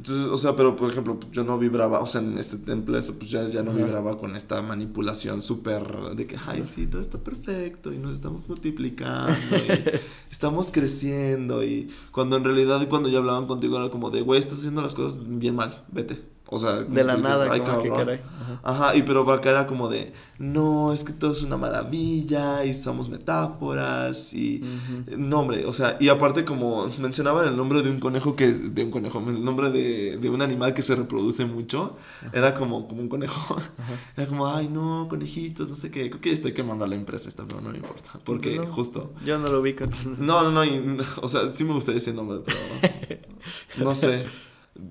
[0.00, 3.18] Entonces, o sea, pero por ejemplo, yo no vibraba, o sea, en este temple, eso,
[3.18, 7.18] pues ya, ya no vibraba con esta manipulación súper de que, ay, sí, todo está
[7.18, 13.46] perfecto y nos estamos multiplicando y estamos creciendo y cuando en realidad cuando ya hablaban
[13.46, 16.18] contigo era como de, güey, estás haciendo las cosas bien mal, vete.
[16.52, 18.06] O sea, como De la dices, nada, "Ay, como que cabrón".
[18.06, 18.20] caray.
[18.40, 18.60] Ajá.
[18.64, 22.64] Ajá, y pero para acá era como de, no, es que todo es una maravilla
[22.64, 24.60] y somos metáforas y...
[24.62, 25.16] Ujú.
[25.18, 28.48] No, hombre, o sea, y aparte como mencionaban el nombre de un conejo que...
[28.52, 31.96] De un conejo, el nombre de, de un animal que se reproduce mucho,
[32.32, 33.56] era como, como un conejo.
[34.16, 36.10] Era como, ay, no, conejitos, no sé qué.
[36.10, 38.18] Creo que estoy quemando a la empresa esta, pero no me importa.
[38.24, 39.12] Porque No, justo...
[39.24, 39.84] Yo no lo ubico.
[40.18, 42.58] No, no, no, y- o sea, sí me gustaría ese nombre, pero...
[43.84, 44.26] No sé.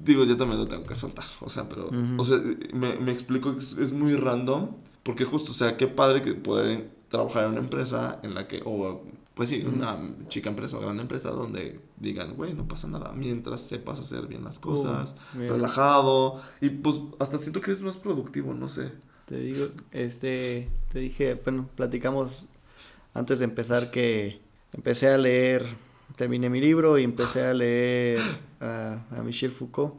[0.04, 1.26] Digo, yo también lo tengo que soltar.
[1.42, 1.90] O sea, pero...
[2.18, 2.40] O sea,
[2.74, 4.70] me, me explico que es, es muy random.
[5.04, 8.62] Porque justo, o sea, qué padre que poder trabajar en una empresa en la que...
[8.66, 9.04] O
[9.40, 13.62] pues sí, una chica empresa o grande empresa donde digan, güey, no pasa nada, mientras
[13.62, 15.54] sepas hacer bien las cosas, mira.
[15.54, 18.92] relajado, y pues hasta siento que es más productivo, no sé.
[19.28, 22.48] Te digo, este, te dije, bueno, platicamos
[23.14, 24.42] antes de empezar que
[24.74, 25.66] empecé a leer,
[26.16, 28.20] terminé mi libro y empecé a leer
[28.60, 29.96] a, a Michel Foucault.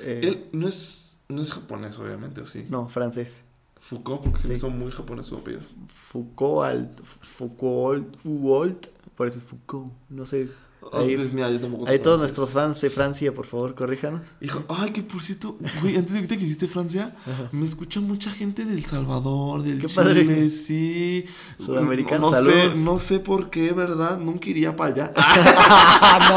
[0.00, 2.66] Eh, Él no es, no es japonés, obviamente, ¿o sí?
[2.68, 3.42] No, francés.
[3.78, 5.62] Foucault, porque se me hizo muy japonés su apellido.
[5.88, 8.86] Foucault, Foucault, Foucault,
[9.16, 10.48] por eso es Foucault, no sé.
[10.92, 14.22] Ahí, pues mira, yo tampoco ahí todos nuestros fans de Francia, por favor, corríjanos.
[14.40, 17.14] Hijo, ay, que por cierto, güey, antes de ahorita que hiciste Francia,
[17.52, 20.50] me escucha mucha gente del Salvador, del Qué Chile, padre.
[20.50, 21.24] sí.
[21.64, 22.76] Sudamericanos, no, no sé, saludos.
[22.78, 24.18] no sé por qué, ¿verdad?
[24.18, 25.12] Nunca iría para allá.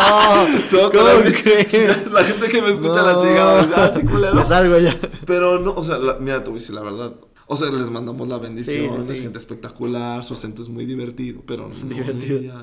[0.72, 0.90] ¡No!
[0.90, 0.90] ¿Cómo
[1.44, 2.08] crees?
[2.12, 4.36] La gente que me escucha la chingada, ah, sí, culero.
[4.36, 4.96] Me salgo ya.
[5.26, 7.14] Pero no, o sea, la- mira, te voy a decir la verdad.
[7.48, 10.86] O sea, les mandamos la bendición, Sí, sí, es gente espectacular, su acento es muy
[10.86, 12.56] divertido, pero no, Divertido.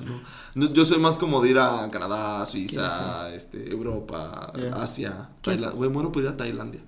[0.57, 0.72] no.
[0.72, 4.53] Yo soy más como de ir a Canadá, Suiza, este, Europa.
[4.74, 5.61] Asia, ¿Quién es?
[5.61, 5.70] Tailandia.
[5.70, 6.80] Güey, muero por ir a Tailandia.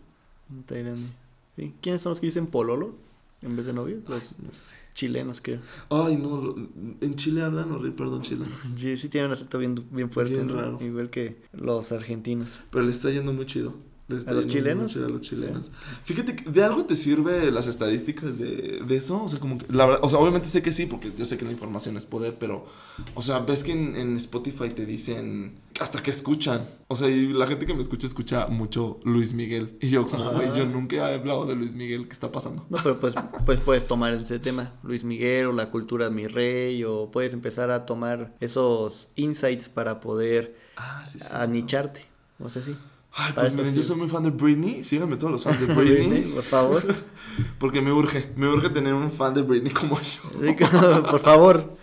[0.67, 1.11] Tailandia.
[1.57, 1.75] Sí.
[1.81, 2.97] ¿Quiénes son los que dicen pololo
[3.43, 4.03] en vez de novios?
[4.09, 4.75] Los No sé.
[4.95, 5.61] chilenos, creo.
[5.89, 6.55] Ay, no,
[7.01, 8.61] en Chile hablan horrible, perdón, chilenos.
[8.77, 10.35] Sí, sí tienen un acento bien, bien fuerte.
[10.35, 10.79] Bien raro.
[10.83, 12.49] Igual que los argentinos.
[12.71, 13.75] Pero le está yendo muy chido.
[14.07, 14.93] Le está ¿A los chilenos?
[14.93, 15.71] chido a los chilenos.
[16.03, 19.23] Fíjate que de algo te sirve las estadísticas de, de eso.
[19.25, 19.65] O sea, como que.
[19.73, 22.05] La verdad, o sea, obviamente sé que sí, porque yo sé que la información es
[22.05, 22.67] poder, pero.
[23.15, 26.69] O sea, ves que en, en Spotify te dicen hasta que escuchan.
[26.89, 29.79] O sea, y la gente que me escucha escucha mucho Luis Miguel.
[29.81, 32.07] Y yo, como, güey, yo nunca he hablado de Luis Miguel.
[32.07, 32.67] ¿Qué está pasando?
[32.69, 33.15] No, pero pues,
[33.47, 37.33] pues puedes tomar ese tema, Luis Miguel o la cultura de mi rey, o puedes
[37.33, 41.27] empezar a tomar esos insights para poder Ah, sí, sí.
[41.33, 42.05] anicharte.
[42.39, 42.77] O sea, sí.
[43.17, 43.77] Ay, pues miren, sí.
[43.77, 44.83] yo soy muy fan de Britney.
[44.83, 46.33] Síganme todos los fans de Britney, Britney.
[46.33, 46.83] por favor.
[47.59, 48.31] Porque me urge.
[48.37, 51.03] Me urge tener un fan de Britney como yo.
[51.11, 51.77] Por favor.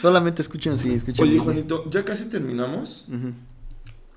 [0.00, 1.24] Solamente escuchen, sí, escuchen.
[1.24, 1.38] Oye.
[1.38, 3.06] Juanito, ya casi terminamos.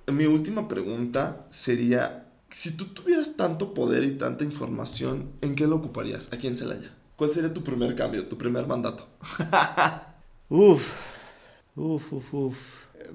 [0.07, 5.76] Mi última pregunta sería, si tú tuvieras tanto poder y tanta información, ¿en qué lo
[5.78, 6.91] ocuparías aquí en Celaya?
[7.15, 9.07] ¿Cuál sería tu primer cambio, tu primer mandato?
[10.49, 10.88] Uf,
[11.76, 12.57] uf, uf, uf.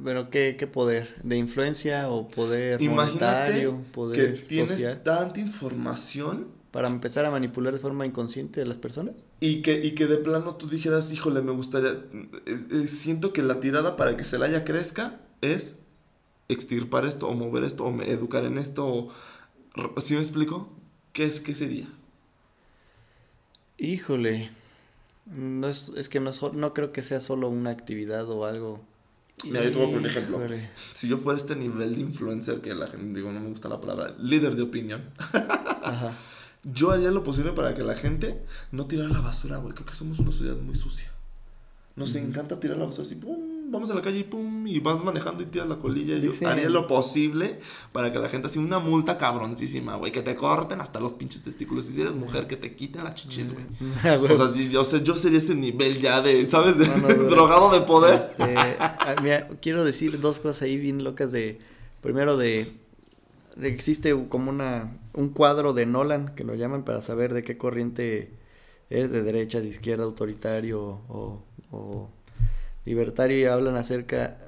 [0.03, 1.14] Pero ¿qué, qué poder?
[1.22, 3.82] ¿De influencia o poder Imagínate monetario?
[4.12, 5.03] que ¿Poder tienes social?
[5.03, 9.14] tanta información ¿Para empezar a manipular de forma inconsciente a las personas?
[9.40, 11.97] y que, y que de plano tú dijeras, híjole, me gustaría,
[12.86, 15.80] siento que la tirada para que Celaya crezca es
[16.49, 19.12] extirpar esto o mover esto o me- educar en esto o...
[20.01, 20.70] ¿Sí me explico?
[21.12, 21.88] ¿Qué es, qué sería?
[23.78, 24.51] Híjole.
[25.26, 28.80] No es, es que no, no creo que sea solo una actividad o algo.
[29.43, 30.41] Mira, yo te voy a poner un ejemplo.
[30.95, 33.80] Si yo fuera este nivel de influencer que la gente, digo, no me gusta la
[33.80, 35.11] palabra, líder de opinión,
[35.82, 36.16] Ajá.
[36.62, 39.74] yo haría lo posible para que la gente no tirara la basura, güey.
[39.74, 41.11] Creo que somos una sociedad muy sucia.
[41.97, 45.05] Nos encanta tirar la basura así, pum, vamos a la calle y pum, y vas
[45.05, 46.16] manejando y tiras la colilla.
[46.16, 46.45] Yo Sí.
[46.45, 47.59] haría lo posible
[47.93, 51.43] para que la gente, así, una multa cabroncísima, güey, que te corten hasta los pinches
[51.43, 51.89] testículos.
[51.91, 53.66] Y si eres mujer, que te quiten las chichis, güey.
[54.05, 54.18] Ah.
[54.18, 56.79] O sea, si- yo, sé- yo sería ese nivel ya de, ¿sabes?
[56.79, 57.22] De No, no, no.
[57.25, 58.14] drogado de poder.
[58.20, 61.59] Este, ah, mira, quiero decir dos cosas ahí bien locas de...
[62.01, 62.70] Primero de...
[63.57, 67.57] de existe como una, un cuadro de Nolan, que lo llaman para saber de qué
[67.57, 68.31] corriente
[68.91, 72.11] eres, de derecha, de izquierda, autoritario o, o
[72.85, 74.39] libertario, y hablan acerca...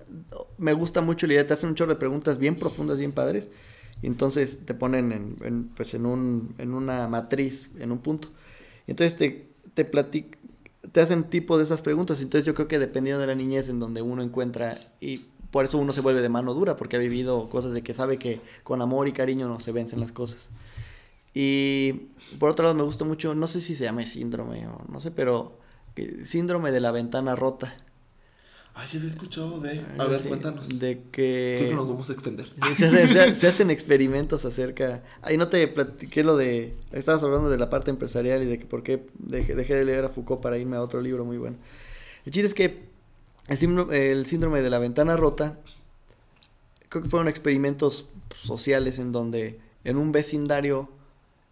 [0.59, 3.49] Me gusta mucho la idea, te hacen un chorro de preguntas bien profundas, bien padres,
[4.03, 8.29] y entonces te ponen en, pues en, un, en una matriz, en un punto.
[8.87, 10.37] Y entonces te, te platic-
[10.93, 12.21] te hacen tipo de esas preguntas.
[12.21, 15.79] Entonces yo creo que dependiendo de la niñez en donde uno encuentra, y por eso
[15.79, 18.83] uno se vuelve de mano dura, porque ha vivido cosas de que sabe que con
[18.83, 20.51] amor y cariño no se vencen las cosas.
[21.35, 22.09] Y
[22.39, 25.11] por otro lado me gusta mucho, no sé si se llama síndrome o no sé,
[25.11, 25.59] pero
[26.23, 27.75] síndrome de la ventana rota.
[28.79, 29.83] Ay, ya había escuchado de.
[29.99, 30.79] A ver, cuéntanos.
[30.79, 31.57] De que...
[31.59, 32.47] Creo que nos vamos a extender.
[32.77, 35.03] Se hacen, se- se hacen experimentos acerca.
[35.23, 36.75] Ahí no te platiqué lo de.
[36.93, 40.05] Estabas hablando de la parte empresarial y de que por qué dejé, dejé de leer
[40.05, 41.57] a Foucault para irme a otro libro muy bueno.
[42.27, 42.85] El chiste es que
[43.49, 45.59] el síndrome, el síndrome de la ventana rota.
[46.91, 48.07] Creo que fueron experimentos
[48.43, 50.91] sociales en donde en un vecindario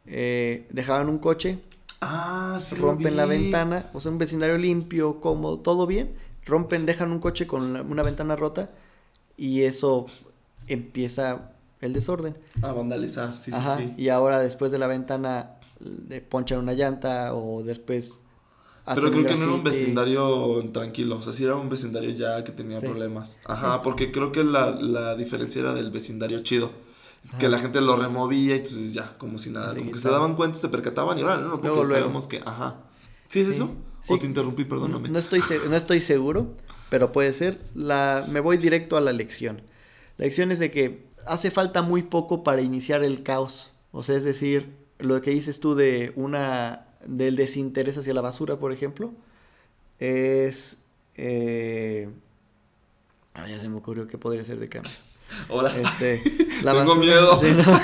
[0.06, 1.58] eh, dejaban un coche,
[2.00, 2.76] Ah, sí.
[2.76, 6.12] lo rompen la ventana, o sea, un vecindario limpio, cómodo, todo bien,
[6.46, 8.70] rompen, dejan un coche con una ventana rota
[9.36, 10.06] y eso
[10.66, 12.36] empieza el desorden.
[12.62, 14.02] A vandalizar, sí, Ajá, sí, sí.
[14.02, 18.20] Y ahora después de la ventana le ponchan una llanta o después...
[18.94, 22.44] Pero creo que no era un vecindario tranquilo, o sea, sí era un vecindario ya
[22.44, 22.86] que tenía Sí.
[22.86, 23.38] problemas.
[23.46, 26.70] Ajá, porque creo que la, la diferencia era del vecindario chido.
[27.40, 29.98] Que la gente lo removía y entonces ya, como si nada, Así como que que
[30.02, 31.98] se daban cuenta, se percataban y ahora no, porque Luego, luego.
[32.00, 32.80] sabemos que, ajá.
[33.28, 33.70] ¿Sí es Sí, eso?
[34.04, 34.12] Sí.
[34.12, 34.64] ¿O te interrumpí?
[34.64, 35.08] Perdóname.
[35.08, 36.54] No estoy, no estoy seguro,
[36.90, 37.60] pero puede ser.
[37.74, 39.62] La, me voy directo a la lección.
[40.18, 43.72] La lección es de que hace falta muy poco para iniciar el caos.
[43.92, 48.56] O sea, es decir, lo que dices tú de una del desinterés hacia la basura,
[48.58, 49.12] por ejemplo,
[49.98, 50.76] es
[51.16, 52.08] eh,
[53.34, 54.92] ah, ya se me ocurrió que podría ser de cambio.
[55.48, 56.18] Ahora, Este,
[56.62, 57.40] Tengo miedo.
[57.40, 57.80] sí, ¿no?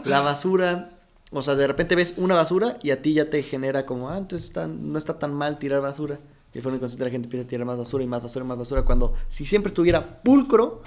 [0.04, 0.90] la basura,
[1.32, 4.18] o sea, de repente ves una basura y a ti ya te genera como, ah,
[4.18, 6.18] entonces está- no está tan mal tirar basura.
[6.52, 8.48] Y de forma inconsciente la gente empieza a tirar más basura y más basura y
[8.48, 8.82] más basura.
[8.82, 10.82] Cuando si siempre estuviera pulcro,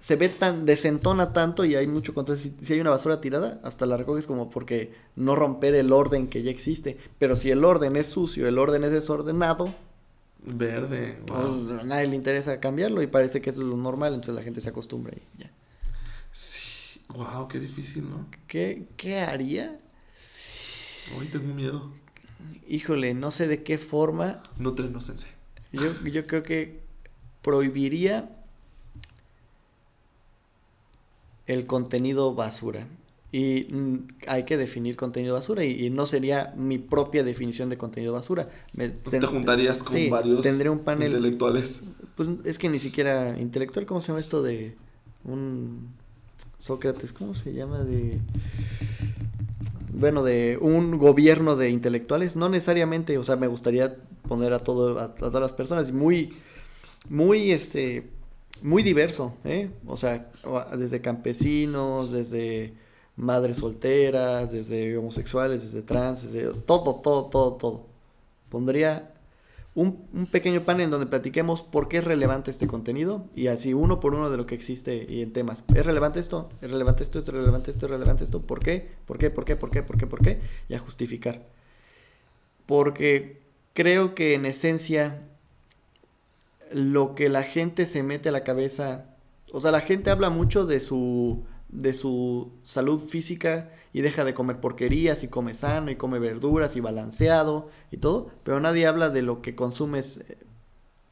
[0.00, 2.38] se ve tan, desentona tanto y hay mucho control.
[2.38, 6.26] Si, si hay una basura tirada, hasta la recoges como porque no romper el orden
[6.28, 6.96] que ya existe.
[7.18, 9.68] Pero si el orden es sucio, el orden es desordenado,
[10.44, 11.18] verde.
[11.28, 11.66] Wow.
[11.66, 14.42] pues, a nadie le interesa cambiarlo y parece que eso es lo normal, entonces la
[14.42, 15.50] gente se acostumbra y ya.
[17.14, 18.26] Wow, qué difícil, ¿no?
[18.46, 19.78] ¿Qué, qué haría?
[21.18, 21.90] Hoy tengo miedo.
[22.68, 24.42] Híjole, no sé de qué forma.
[24.58, 25.30] No sensei.
[25.72, 26.80] Yo, yo creo que
[27.42, 28.30] prohibiría
[31.46, 32.86] el contenido basura.
[33.30, 37.76] Y mm, hay que definir contenido basura y, y no sería mi propia definición de
[37.76, 38.48] contenido basura.
[38.74, 41.08] Me- Te juntarías con sí, varios Tendré un panel.
[41.08, 41.80] intelectuales.
[42.16, 44.76] Pues es que ni siquiera intelectual, ¿cómo se llama esto de
[45.24, 45.92] un
[46.58, 47.12] Sócrates?
[47.12, 47.84] ¿Cómo se llama?
[47.84, 48.18] De
[49.92, 53.96] bueno, de un gobierno de intelectuales, no necesariamente, o sea, me gustaría
[54.28, 56.36] poner a todo a, a todas las personas muy
[57.08, 58.08] muy este
[58.62, 59.70] muy diverso, ¿eh?
[59.86, 60.30] O sea,
[60.76, 62.74] desde campesinos, desde
[63.16, 67.86] madres solteras, desde homosexuales, desde trans, desde todo, todo, todo, todo.
[68.48, 69.12] Pondría
[69.78, 74.12] un, pequeño panel donde platiquemos por qué es relevante este contenido y así uno por
[74.12, 75.62] uno de lo que existe y en temas.
[75.72, 76.48] ¿Es relevante esto?
[76.60, 77.20] ¿Es relevante esto?
[77.20, 77.86] ¿Es relevante esto?
[77.86, 78.42] ¿Es relevante esto?
[78.42, 78.88] ¿Por qué?
[79.06, 79.30] ¿Por qué?
[79.30, 79.54] ¿Por qué?
[79.54, 79.82] ¿Por qué?
[79.84, 80.06] ¿Por qué?
[80.08, 80.40] ¿Por qué?
[80.68, 81.46] Y a justificar.
[82.66, 83.40] Porque
[83.72, 85.22] creo que en esencia
[86.72, 89.14] lo que la gente se mete a la cabeza,
[89.52, 94.34] o sea, la gente habla mucho de su de su salud física y deja de
[94.34, 99.10] comer porquerías y come sano y come verduras y balanceado y todo, pero nadie habla
[99.10, 100.38] de lo que consumes eh,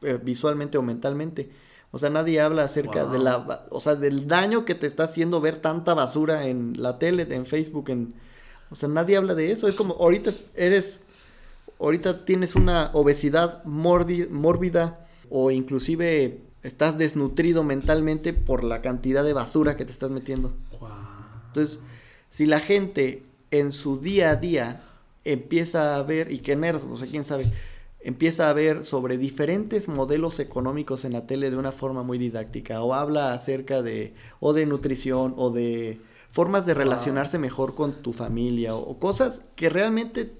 [0.03, 1.51] eh, visualmente o mentalmente.
[1.93, 5.41] O sea, nadie habla acerca de la, o sea, del daño que te está haciendo
[5.41, 8.15] ver tanta basura en la tele, en Facebook, en,
[8.71, 9.69] o sea, nadie habla de eso.
[9.69, 11.01] Es como ahorita eres,
[11.79, 19.77] ahorita tienes una obesidad mórbida o inclusive estás desnutrido mentalmente por la cantidad de basura
[19.77, 20.53] que te estás metiendo.
[20.81, 20.91] Wow.
[21.49, 21.79] Entonces,
[22.29, 24.83] si la gente en su día a día
[25.25, 27.53] empieza a ver, y que nerd, no sé quién sabe,
[28.01, 32.83] empieza a ver sobre diferentes modelos económicos en la tele de una forma muy didáctica,
[32.83, 36.01] o habla acerca de, o de nutrición, o de
[36.33, 40.33] formas de relacionarse mejor con tu familia, o, o cosas que realmente,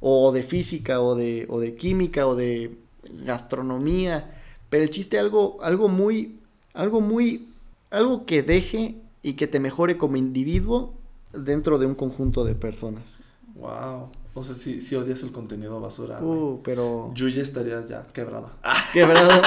[0.00, 2.78] o de física, o de, o de química, o de
[3.24, 4.39] gastronomía,
[4.70, 6.38] pero el chiste algo, algo muy,
[6.72, 7.48] algo muy,
[7.90, 10.94] algo que deje y que te mejore como individuo
[11.32, 13.18] dentro de un conjunto de personas.
[13.56, 14.08] Wow.
[14.32, 17.10] O sea, si, si odias el contenido basura, Uh, pero...
[17.14, 18.52] yo ya estaría ya quebrada.
[18.92, 19.42] Que verdad,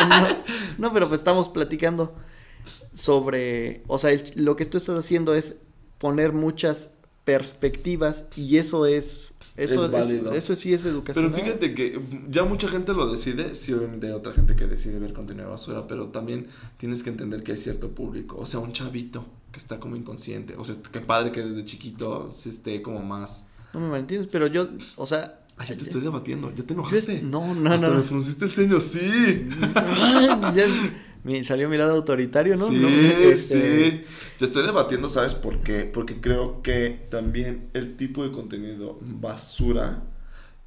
[0.78, 2.14] no, no, pero pues estamos platicando
[2.94, 5.56] sobre, o sea, el- lo que tú estás haciendo es
[6.00, 6.92] poner muchas
[7.24, 10.32] perspectivas y eso es, eso Es válido.
[10.34, 11.32] eso sí es educación.
[11.32, 14.99] Pero fíjate que ya mucha gente lo decide, sí, obviamente hay otra gente que decide
[14.99, 16.47] ver contenido basura, pero también
[16.78, 20.56] tienes que entender que hay cierto público, o sea, un chavito que está como inconsciente,
[20.58, 23.45] o sea, qué padre que desde chiquito se esté como más...
[23.74, 25.39] No me malentiendes, pero yo, o sea...
[25.58, 27.16] Ay, ya te estoy debatiendo, ya te yo enojaste.
[27.18, 27.95] es- no, no, Hasta no.
[27.97, 28.99] me frunciste el ceño, sí.
[29.76, 30.66] Ay, ya
[31.24, 32.68] me salió mi lado autoritario, ¿no?
[32.68, 34.04] Sí, No, este, sí.
[34.38, 35.86] Te estoy debatiendo, ¿sabes por qué?
[35.86, 40.04] Porque creo que también el tipo de contenido basura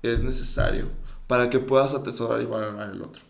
[0.03, 0.89] es necesario
[1.27, 3.23] para que puedas atesorar y valorar el otro.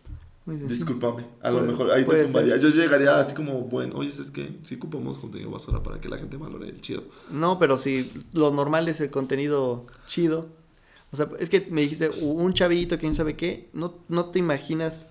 [0.44, 0.66] pues.
[0.68, 2.54] Discúlpame, a lo mejor ahí te tumbaría.
[2.54, 2.62] ser.
[2.62, 6.18] Yo llegaría así como, bueno, oye, es que sí ocupamos contenido basura para que la
[6.18, 7.04] gente valore el chido.
[7.30, 10.48] No, pero si lo normal es el contenido chido.
[11.12, 13.70] O sea, es que me dijiste un chavito, quién sabe qué.
[13.72, 15.06] No, no te imaginas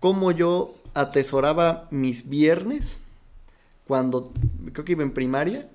[0.00, 2.98] cómo yo atesoraba mis viernes
[3.86, 4.32] cuando
[4.72, 5.68] creo que iba en primaria,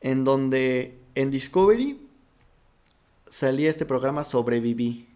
[0.00, 2.00] en donde en Discovery
[3.28, 5.08] salía este programa Sobreviví.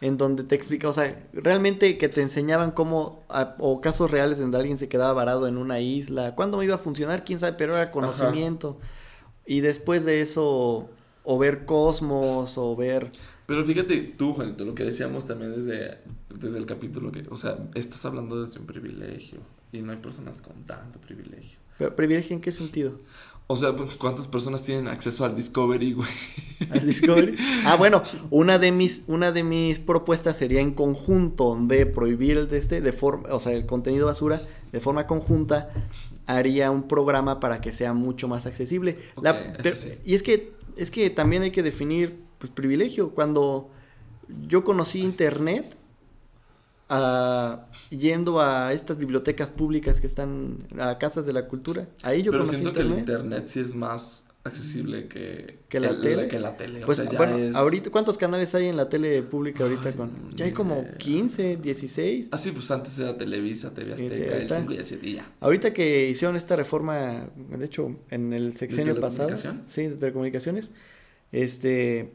[0.00, 4.38] En donde te explica, o sea, realmente que te enseñaban cómo, a- o casos reales
[4.38, 7.54] donde alguien se quedaba varado en una isla, cuándo me iba a funcionar, quién sabe,
[7.54, 8.78] pero era conocimiento.
[9.44, 10.88] Y después de eso,
[11.24, 13.10] o ver Cosmos, o ver...
[13.48, 15.96] Pero fíjate tú, Juanito, lo que decíamos también desde,
[16.38, 19.38] desde el capítulo, que, o sea, estás hablando desde un privilegio
[19.72, 21.58] y no hay personas con tanto privilegio.
[21.78, 23.00] Pero, ¿Privilegio en qué sentido?
[23.46, 26.10] O sea, pues, ¿cuántas personas tienen acceso al Discovery, güey?
[26.70, 27.36] al Discovery.
[27.64, 32.50] Ah, bueno, una de mis, una de mis propuestas sería en conjunto de prohibir el
[32.50, 34.42] de este, de forma, o sea, el contenido basura,
[34.72, 35.70] de forma conjunta,
[36.26, 38.98] haría un programa para que sea mucho más accesible.
[39.22, 39.92] La- Ok, ese pero- sí.
[40.04, 43.10] Y es que, es que también hay que definir pues, privilegio.
[43.10, 43.70] Cuando
[44.46, 45.74] yo conocí internet,
[47.90, 52.44] yendo a estas bibliotecas públicas que están a casas de la cultura, ahí yo Pero
[52.44, 53.46] conocí siento que el internet.
[53.46, 56.28] sí es más accesible que, ¿Que la el- tele?
[56.28, 56.80] Que la tele.
[56.86, 57.54] Pues o sea, ya bueno, es...
[57.54, 60.10] ahorita, ¿cuántos canales hay en la tele pública ahorita Ay, con?
[60.34, 60.96] Ya hay como idea.
[60.96, 62.28] 15, 16.
[62.32, 64.56] Ah, sí, pues antes era Televisa, TV Sí, Azteca, el ahorita.
[64.60, 65.30] 5 y el 7 y ya.
[65.40, 69.62] Ahorita que hicieron esta reforma, de hecho, en el sexenio pasado, telecomunicación?
[69.66, 70.70] sí, de telecomunicaciones,
[71.32, 72.12] este,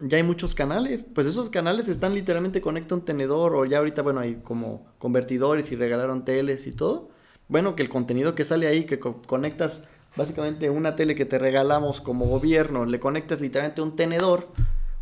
[0.00, 4.02] ya hay muchos canales, pues esos canales están literalmente conecta un tenedor o ya ahorita,
[4.02, 7.08] bueno, hay como convertidores y regalaron teles y todo.
[7.48, 9.84] Bueno, que el contenido que sale ahí, que co- conectas
[10.16, 14.48] básicamente una tele que te regalamos como gobierno, le conectas literalmente un tenedor.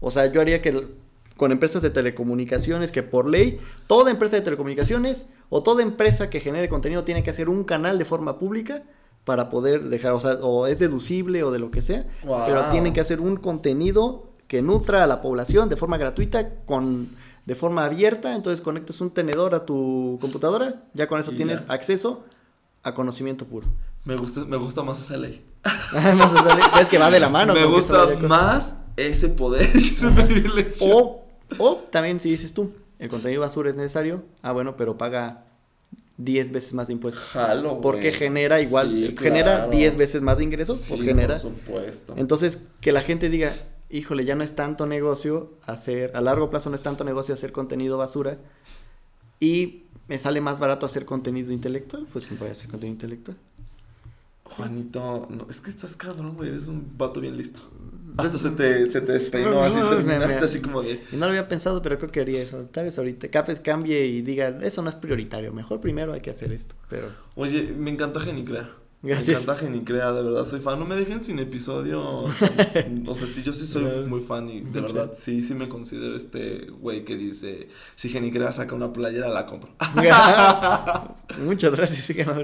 [0.00, 0.88] O sea, yo haría que
[1.36, 6.40] con empresas de telecomunicaciones, que por ley, toda empresa de telecomunicaciones o toda empresa que
[6.40, 8.84] genere contenido tiene que hacer un canal de forma pública
[9.24, 12.06] para poder dejar, o sea, o es deducible o de lo que sea,
[12.46, 17.08] pero tienen que hacer un contenido que nutra a la población de forma gratuita, con
[17.46, 21.66] de forma abierta, entonces conectas un tenedor a tu computadora, ya con eso Y tienes
[21.66, 21.72] ya.
[21.74, 22.24] acceso
[22.82, 23.66] a conocimiento puro.
[24.04, 25.44] Me gusta, me gusta más esa ley.
[26.80, 27.54] Es que va de la mano.
[27.54, 29.68] me gusta más ese poder.
[30.80, 31.24] O,
[31.58, 35.44] o también si dices tú, el contenido basura es necesario, ah bueno, pero paga
[36.18, 37.22] 10 veces más de impuestos.
[37.32, 37.80] Jalo.
[37.80, 39.70] Porque genera igual, Sí, genera claro.
[39.72, 41.34] 10 veces más de ingresos, Sí, o genera.
[41.34, 42.14] por supuesto.
[42.16, 43.52] Entonces, que la gente diga,
[43.90, 47.52] híjole, ya no es tanto negocio hacer, a largo plazo no es tanto negocio hacer
[47.52, 48.38] contenido basura
[49.40, 53.36] y me sale más barato hacer contenido intelectual, pues voy a hacer contenido intelectual.
[54.44, 56.50] Juanito, no, es que estás cabrón, güey.
[56.50, 57.60] Eres un vato bien listo.
[58.16, 61.02] Hasta se te, se te despeinó así, Me- terminaste me- así como de.
[61.12, 62.62] Y no lo había pensado, pero creo que haría eso.
[62.68, 66.30] Tal vez ahorita Capes cambie y diga, eso no es prioritario, mejor primero hay que
[66.30, 66.74] hacer esto.
[66.88, 68.70] Pero Oye, me encanta Genicrea.
[69.02, 69.28] Gracias.
[69.28, 70.78] Me encanta Genicrea, de verdad soy fan.
[70.78, 72.00] No me dejen sin episodio.
[73.06, 76.16] o sea, sí, yo sí soy muy fan y de verdad sí, sí me considero
[76.16, 79.70] este güey que dice: si Genicrea saca una playera, la compro.
[81.44, 82.34] muchas gracias, sí que no.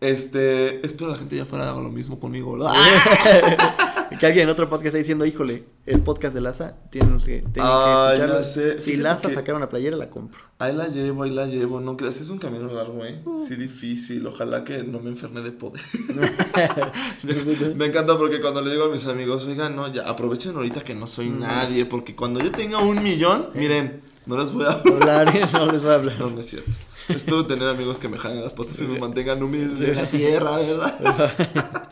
[0.00, 2.72] Este, espero la gente ya fuera haga lo mismo conmigo, ¿verdad?
[4.22, 7.52] que alguien en otro podcast está diciendo, híjole, el podcast de Laza, tienen que, tienen
[7.52, 8.38] que Ay, escucharlo.
[8.38, 8.80] ya sé.
[8.80, 10.38] Si Laza que- sacara una playera, la compro.
[10.60, 11.80] Ahí la llevo, ahí la llevo.
[11.80, 13.20] No creas, es un camino largo, ¿eh?
[13.24, 13.36] Uh.
[13.36, 14.24] Sí, difícil.
[14.28, 15.82] Ojalá que no me enferme de poder.
[17.76, 20.94] me encanta porque cuando le digo a mis amigos, oigan, no, ya aprovechen ahorita que
[20.94, 21.40] no soy Mm.
[21.40, 21.84] nadie.
[21.84, 25.90] Porque cuando yo tenga un millón, miren, no les voy a Hablar, no les voy
[25.90, 26.14] a hablar.
[26.20, 26.70] No, no es cierto.
[27.08, 30.58] Espero tener amigos que me jalen las patas y me mantengan humilde en la tierra,
[30.58, 31.88] ¿verdad?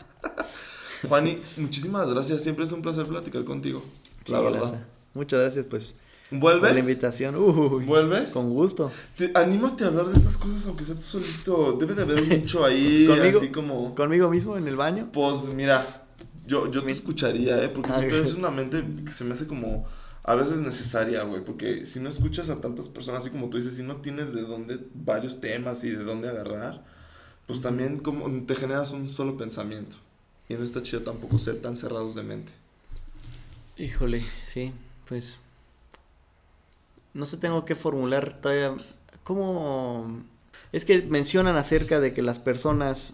[1.07, 2.41] Juani, muchísimas gracias.
[2.43, 3.83] Siempre es un placer platicar contigo.
[4.27, 4.85] La verdad.
[5.13, 5.93] Muchas gracias, pues,
[6.29, 6.73] por ¿Vuelves?
[6.73, 7.35] la invitación.
[7.35, 8.31] Uy, ¿Vuelves?
[8.31, 8.91] Con gusto.
[9.17, 11.73] Te- anímate a hablar de estas cosas, aunque sea tú solito.
[11.73, 13.95] Debe de haber mucho ahí, Conmigo- así como.
[13.95, 15.09] Conmigo mismo en el baño.
[15.11, 15.85] Pues mira,
[16.45, 17.69] yo, yo te escucharía, ¿eh?
[17.69, 18.25] Porque Ah, siempre ok.
[18.25, 19.85] es una mente que se me hace como
[20.23, 21.43] a veces necesaria, güey.
[21.43, 24.43] Porque si no escuchas a tantas personas, así como tú dices, si no tienes de
[24.43, 26.85] dónde varios temas y de dónde agarrar,
[27.47, 29.97] pues también como te generas un solo pensamiento.
[30.51, 32.51] Y no está chido tampoco ser tan cerrados de mente.
[33.77, 34.73] Híjole, sí,
[35.07, 35.37] pues.
[37.13, 38.75] No sé, tengo que formular todavía.
[39.23, 40.23] ¿Cómo.?
[40.73, 43.13] Es que mencionan acerca de que las personas.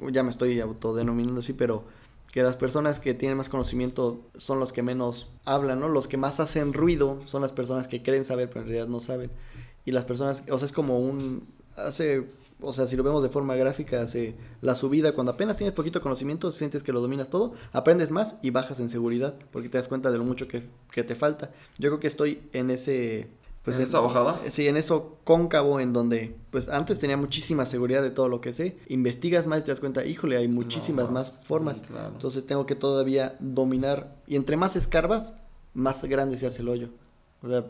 [0.00, 1.84] Ya me estoy autodenominando así, pero.
[2.32, 5.88] Que las personas que tienen más conocimiento son los que menos hablan, ¿no?
[5.88, 9.00] Los que más hacen ruido son las personas que creen saber, pero en realidad no
[9.00, 9.30] saben.
[9.84, 10.42] Y las personas.
[10.48, 11.46] O sea, es como un.
[11.76, 12.24] Hace.
[12.62, 15.12] O sea, si lo vemos de forma gráfica, hace la subida.
[15.12, 18.88] Cuando apenas tienes poquito conocimiento, sientes que lo dominas todo, aprendes más y bajas en
[18.90, 21.50] seguridad, porque te das cuenta de lo mucho que, que te falta.
[21.78, 23.28] Yo creo que estoy en ese...
[23.64, 24.40] Pues ¿En esa bajada?
[24.50, 28.52] Sí, en eso cóncavo en donde, pues antes tenía muchísima seguridad de todo lo que
[28.52, 28.76] sé.
[28.88, 31.80] Investigas más y te das cuenta, híjole, hay muchísimas No, más formas.
[31.82, 32.08] claro.
[32.08, 34.16] Entonces tengo que todavía dominar.
[34.26, 35.32] Y entre más escarbas,
[35.74, 36.88] más grande se hace el hoyo.
[37.40, 37.66] O sea,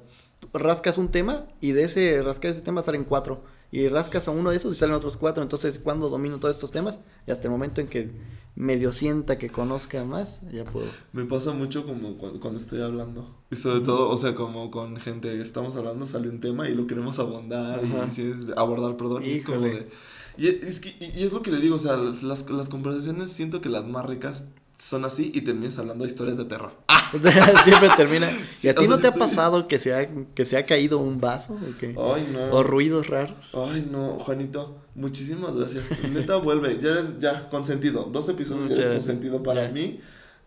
[0.55, 3.43] rascas un tema y de ese rascar ese tema salen cuatro.
[3.73, 5.43] Y rascas a uno de esos y salen otros cuatro.
[5.43, 8.11] Entonces, cuando domino todos estos temas, y hasta el momento en que
[8.55, 10.87] medio sienta que conozca más, ya puedo.
[11.15, 13.35] Me pasa mucho como cuando, cuando estoy hablando.
[13.51, 16.87] Y sobre todo, o sea, como con gente, estamos hablando, sale un tema y lo
[16.87, 18.09] queremos abordar, Ajá.
[18.15, 19.75] y, es- abordar, perdón, y es como Híjole.
[19.75, 19.89] de...
[20.37, 23.61] Y es, que, y es lo que le digo, o sea, las, las conversaciones siento
[23.63, 24.47] que las más ricas
[24.83, 26.73] son así y terminas hablando de historias de terror.
[27.65, 28.29] Siempre termina.
[28.51, 30.09] Sí, ¿Y a o ti sea, no si te ha tú- pasado que se ha,
[30.35, 31.55] que se ha caído un vaso?
[31.55, 31.95] ¿O, qué?
[31.99, 32.45] Ay, no.
[32.53, 33.55] ¿O ruidos raros?
[33.55, 35.91] Ay, no, Juanito, muchísimas gracias.
[36.11, 36.79] Neta, vuelve.
[36.81, 38.05] Ya eres, ya, consentido.
[38.05, 39.07] Dos episodios ya Muchas eres gracias.
[39.17, 39.73] consentido para Ya.
[39.73, 40.01] mí.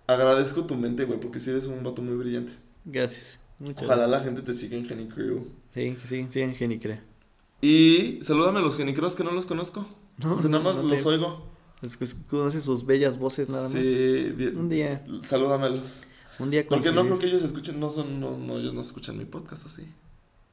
[0.08, 2.54] Agradezco tu mente, güey, porque si eres un vato muy brillante.
[2.84, 3.40] Gracias.
[3.60, 5.48] Muchas Ojalá la gente te siga en Geni Crew.
[5.74, 7.02] Sí, sí, sí, en Genicrea.
[7.62, 9.86] Y salúdame a los genicreos que no los conozco.
[10.18, 11.46] No, o sea, nada más no los oigo.
[12.30, 13.72] Conoces sus bellas voces nada más.
[13.72, 16.04] Sí, Un día, Salúdamelos.
[16.40, 19.18] un día Porque no creo que ellos escuchen, no son, no, no, ellos no escuchan
[19.18, 19.84] mi podcast, ¿o sí?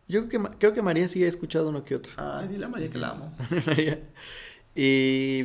[0.08, 2.12] Yo creo que, creo que María sí ha escuchado uno que otro.
[2.16, 3.34] Ay, dile a María que la amo.
[3.66, 4.00] María.
[4.74, 5.44] y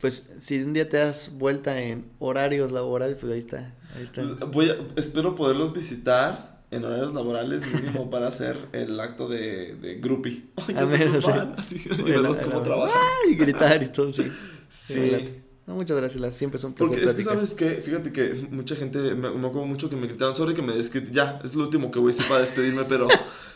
[0.00, 3.74] pues si un día te das vuelta en horarios laborales, pues ahí está.
[3.96, 4.22] Ahí está.
[4.46, 9.96] Voy a, espero poderlos visitar en horarios laborales mínimo para hacer el acto de, de
[9.96, 10.44] groupie.
[10.56, 10.96] Ay, A sí.
[11.20, 13.00] fan, así, y verlos cómo trabajan.
[13.28, 14.30] Y gritar y todo, sí.
[14.70, 15.42] Sí.
[15.66, 17.22] No, muchas gracias, las- siempre son un Porque es que.
[17.22, 17.70] ¿sabes qué?
[17.82, 21.10] Fíjate que mucha gente, me, me acuerdo mucho que me criticaron, sorry que me descrit
[21.10, 23.06] ya, es lo último que voy a decir para despedirme, pero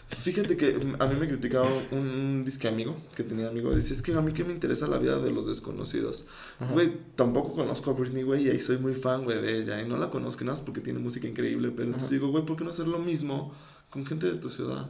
[0.08, 4.14] fíjate que a mí me criticaron un disque amigo, que tenía amigo, dice, es que
[4.14, 6.26] a mí que me interesa la vida de los desconocidos.
[6.72, 9.88] Güey, tampoco conozco a Britney, güey, y ahí soy muy fan, güey, de ella, y
[9.88, 12.14] no la conozco nada más porque tiene música increíble, pero entonces Ajá.
[12.14, 13.52] digo, güey, ¿por qué no hacer lo mismo
[13.90, 14.88] con gente de tu ciudad?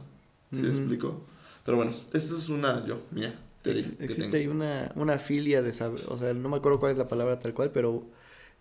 [0.51, 0.77] ¿Sí me Ujú.
[0.79, 1.25] explico?
[1.63, 3.33] Pero bueno, eso es una, yo, mía,
[3.71, 6.97] Ex- Existe ahí una, una filia de saber, o sea, no me acuerdo cuál es
[6.97, 8.03] la palabra tal cual, pero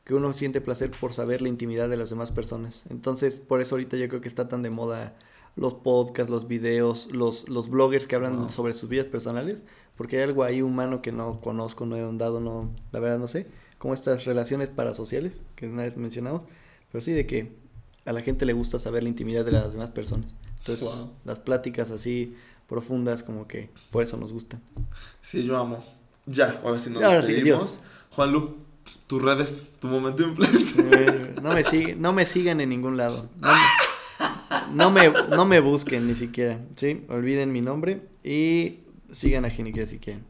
[0.04, 2.84] que uno siente placer por saber la intimidad de las demás personas.
[2.90, 5.14] Entonces, por eso ahorita yo creo que está tan de moda
[5.56, 8.48] los podcasts, los videos, los, los bloggers que hablan Wow.
[8.50, 9.64] sobre sus vidas personales,
[9.96, 13.28] porque hay algo ahí humano que no conozco, no he ahondado, no, la verdad no
[13.28, 13.46] sé,
[13.78, 16.42] como estas relaciones parasociales que una vez mencionamos,
[16.90, 17.56] pero sí de que
[18.04, 20.34] a la gente le gusta saber la intimidad de las demás personas.
[20.58, 21.10] Entonces, Wow.
[21.24, 22.34] las pláticas así
[22.68, 24.60] profundas como que por eso nos gustan.
[25.20, 25.84] Sí, yo amo.
[26.26, 27.80] Ya, ahora sí nos Ahora sí, despedimos.
[28.10, 28.56] Juanlu,
[29.06, 30.84] tus redes, tu momento de influencia.
[30.92, 33.28] Eh, No me, sigue, no me sigan en ningún lado.
[33.40, 36.58] No me, no me, no me busquen ni siquiera.
[36.76, 37.04] ¿sí?
[37.08, 38.80] Olviden mi nombre y
[39.12, 40.24] sigan a Genicrea si quieren.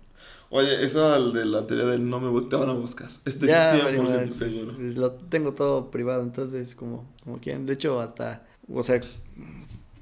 [0.51, 3.09] Oye, eso de la teoría del no me te van a buscar.
[3.24, 4.72] Estoy Ya, 100% vale, madre, seguro.
[4.78, 7.66] Lo tengo todo privado, entonces como, como quieran.
[7.66, 9.01] De hecho, hasta, o sea,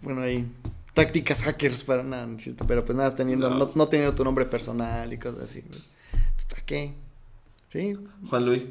[0.02, 0.46] bueno, hay
[0.94, 2.66] tácticas hackers para nada, ¿no es cierto?
[2.66, 3.58] Pero pues nada, teniendo, No.
[3.58, 5.62] no, no teniendo tu nombre personal y cosas así.
[5.62, 5.82] Pues,
[6.48, 6.92] ¿Para qué?
[7.68, 7.96] Sí,
[8.28, 8.62] Juan Luis.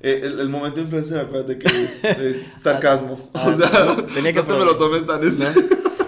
[0.00, 3.30] eh, el, el momento de influencer, acuérdate que es, es sarcasmo.
[3.34, 5.54] Ah, o sea, tenía que no te me lo tomes tan en.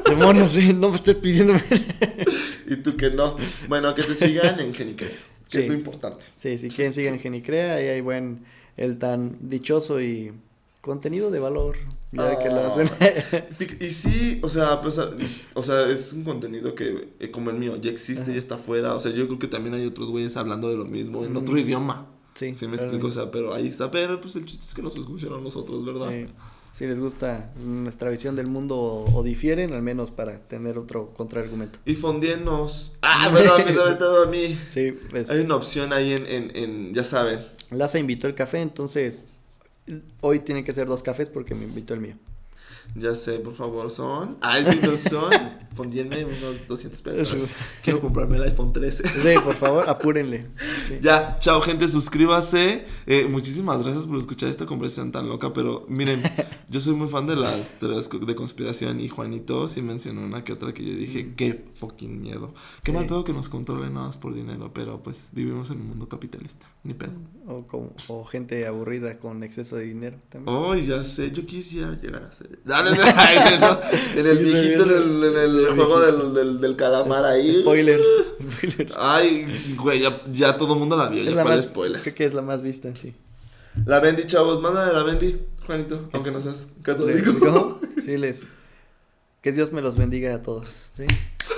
[0.09, 1.55] Demonios, no me estés pidiendo.
[2.69, 3.37] Y tú que no.
[3.69, 5.13] Bueno, que te sigan en Genicre,
[5.49, 6.25] que es lo importante.
[6.43, 8.45] Sí, si quieren sigan Genicrea, ahí hay buen,
[8.77, 10.33] el tan dichoso y
[10.87, 11.77] contenido de valor.
[12.13, 12.69] Ya que lo Ah.
[12.75, 12.89] hacen.
[13.81, 15.15] Y sí, o sea, pesar-
[15.55, 18.95] o sea, es un contenido que, eh, como el mío, ya existe, ya está afuera.
[18.95, 21.37] O sea, yo creo que también hay otros güeyes hablando de lo mismo en Mm.
[21.37, 22.07] otro idioma.
[22.37, 23.91] sí, Sí, me explico, o sea, pero ahí está.
[23.91, 26.11] Pero pues el chiste es que nos escucharon nosotros, ¿verdad?
[26.11, 26.27] Sí.
[26.75, 31.15] Si les gusta nuestra visión del mundo o, o difieren, al menos para tener otro
[31.15, 31.79] contraargumento.
[31.87, 32.93] Y fondienos.
[33.01, 34.55] Ah, bueno, a mí, sobre todo a mí.
[34.69, 37.41] Sí, pues Hay una opción ahí en, en, en ya saben.
[37.71, 39.25] Laza invitó el café, entonces
[40.21, 42.15] hoy tiene que ser dos cafés porque me invitó el mío.
[42.95, 44.37] Ya sé, por favor, son.
[44.41, 45.31] Ay, sí, no son.
[45.75, 47.49] Fondienme unos 200 pesos.
[47.83, 49.03] Quiero comprarme el iPhone 13.
[49.09, 50.47] Sí, por favor, apúrenle.
[50.87, 50.95] Sí.
[51.03, 52.87] Ya, chao gente, suscríbase.
[53.07, 56.23] Eh, muchísimas gracias por escuchar esta conversación tan loca, pero miren,
[56.71, 60.53] yo soy muy fan de las teorías de conspiración y Juanito sí mencionó una que
[60.53, 62.55] otra que yo dije, qué fucking miedo.
[62.85, 62.97] Qué Sí.
[62.97, 66.09] mal pedo que nos controlen nada más por dinero, pero pues vivimos en un mundo
[66.09, 67.13] capitalista, ni pedo.
[68.09, 70.57] O, gente aburrida con exceso de dinero también.
[70.57, 72.59] Oh, ya sé, yo quisiera llegar a ser.
[72.65, 73.39] No, no, no, ay,
[74.17, 77.61] En el viejito, en el, en el sí, juego del, del, del calamar ahí.
[77.61, 78.03] Spoilers.
[78.41, 78.95] Spoilers.
[78.99, 82.03] Ay, güey, ya, ya todo el mundo la vio, Es ya la para más, spoiler.
[82.03, 83.15] creo que es la más vista, sí.
[83.85, 87.31] La Bendy, chavos, mándale la Bendy, Juanito, aunque no seas ¿Les católico.
[87.33, 87.81] digo?
[88.05, 88.43] Sí, les.
[89.43, 90.91] Que Dios me los bendiga a todos.
[90.97, 91.05] ¿sí?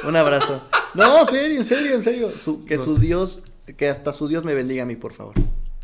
[0.07, 0.63] Un abrazo.
[0.95, 2.29] No, en serio, en serio, en serio.
[2.31, 2.99] Su- que No su.
[2.99, 3.43] Dios,
[3.77, 5.35] que hasta su Dios me bendiga a mí, por favor.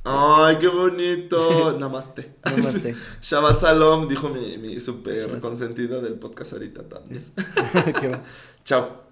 [0.05, 1.77] Ay, qué bonito.
[1.81, 2.37] Namaste.
[2.45, 2.95] Namaste.
[3.23, 7.25] Shabbat Shalom, dijo mi, mi super consentida del podcast ahorita también.
[8.01, 8.19] Qué.
[8.65, 9.04] Chao.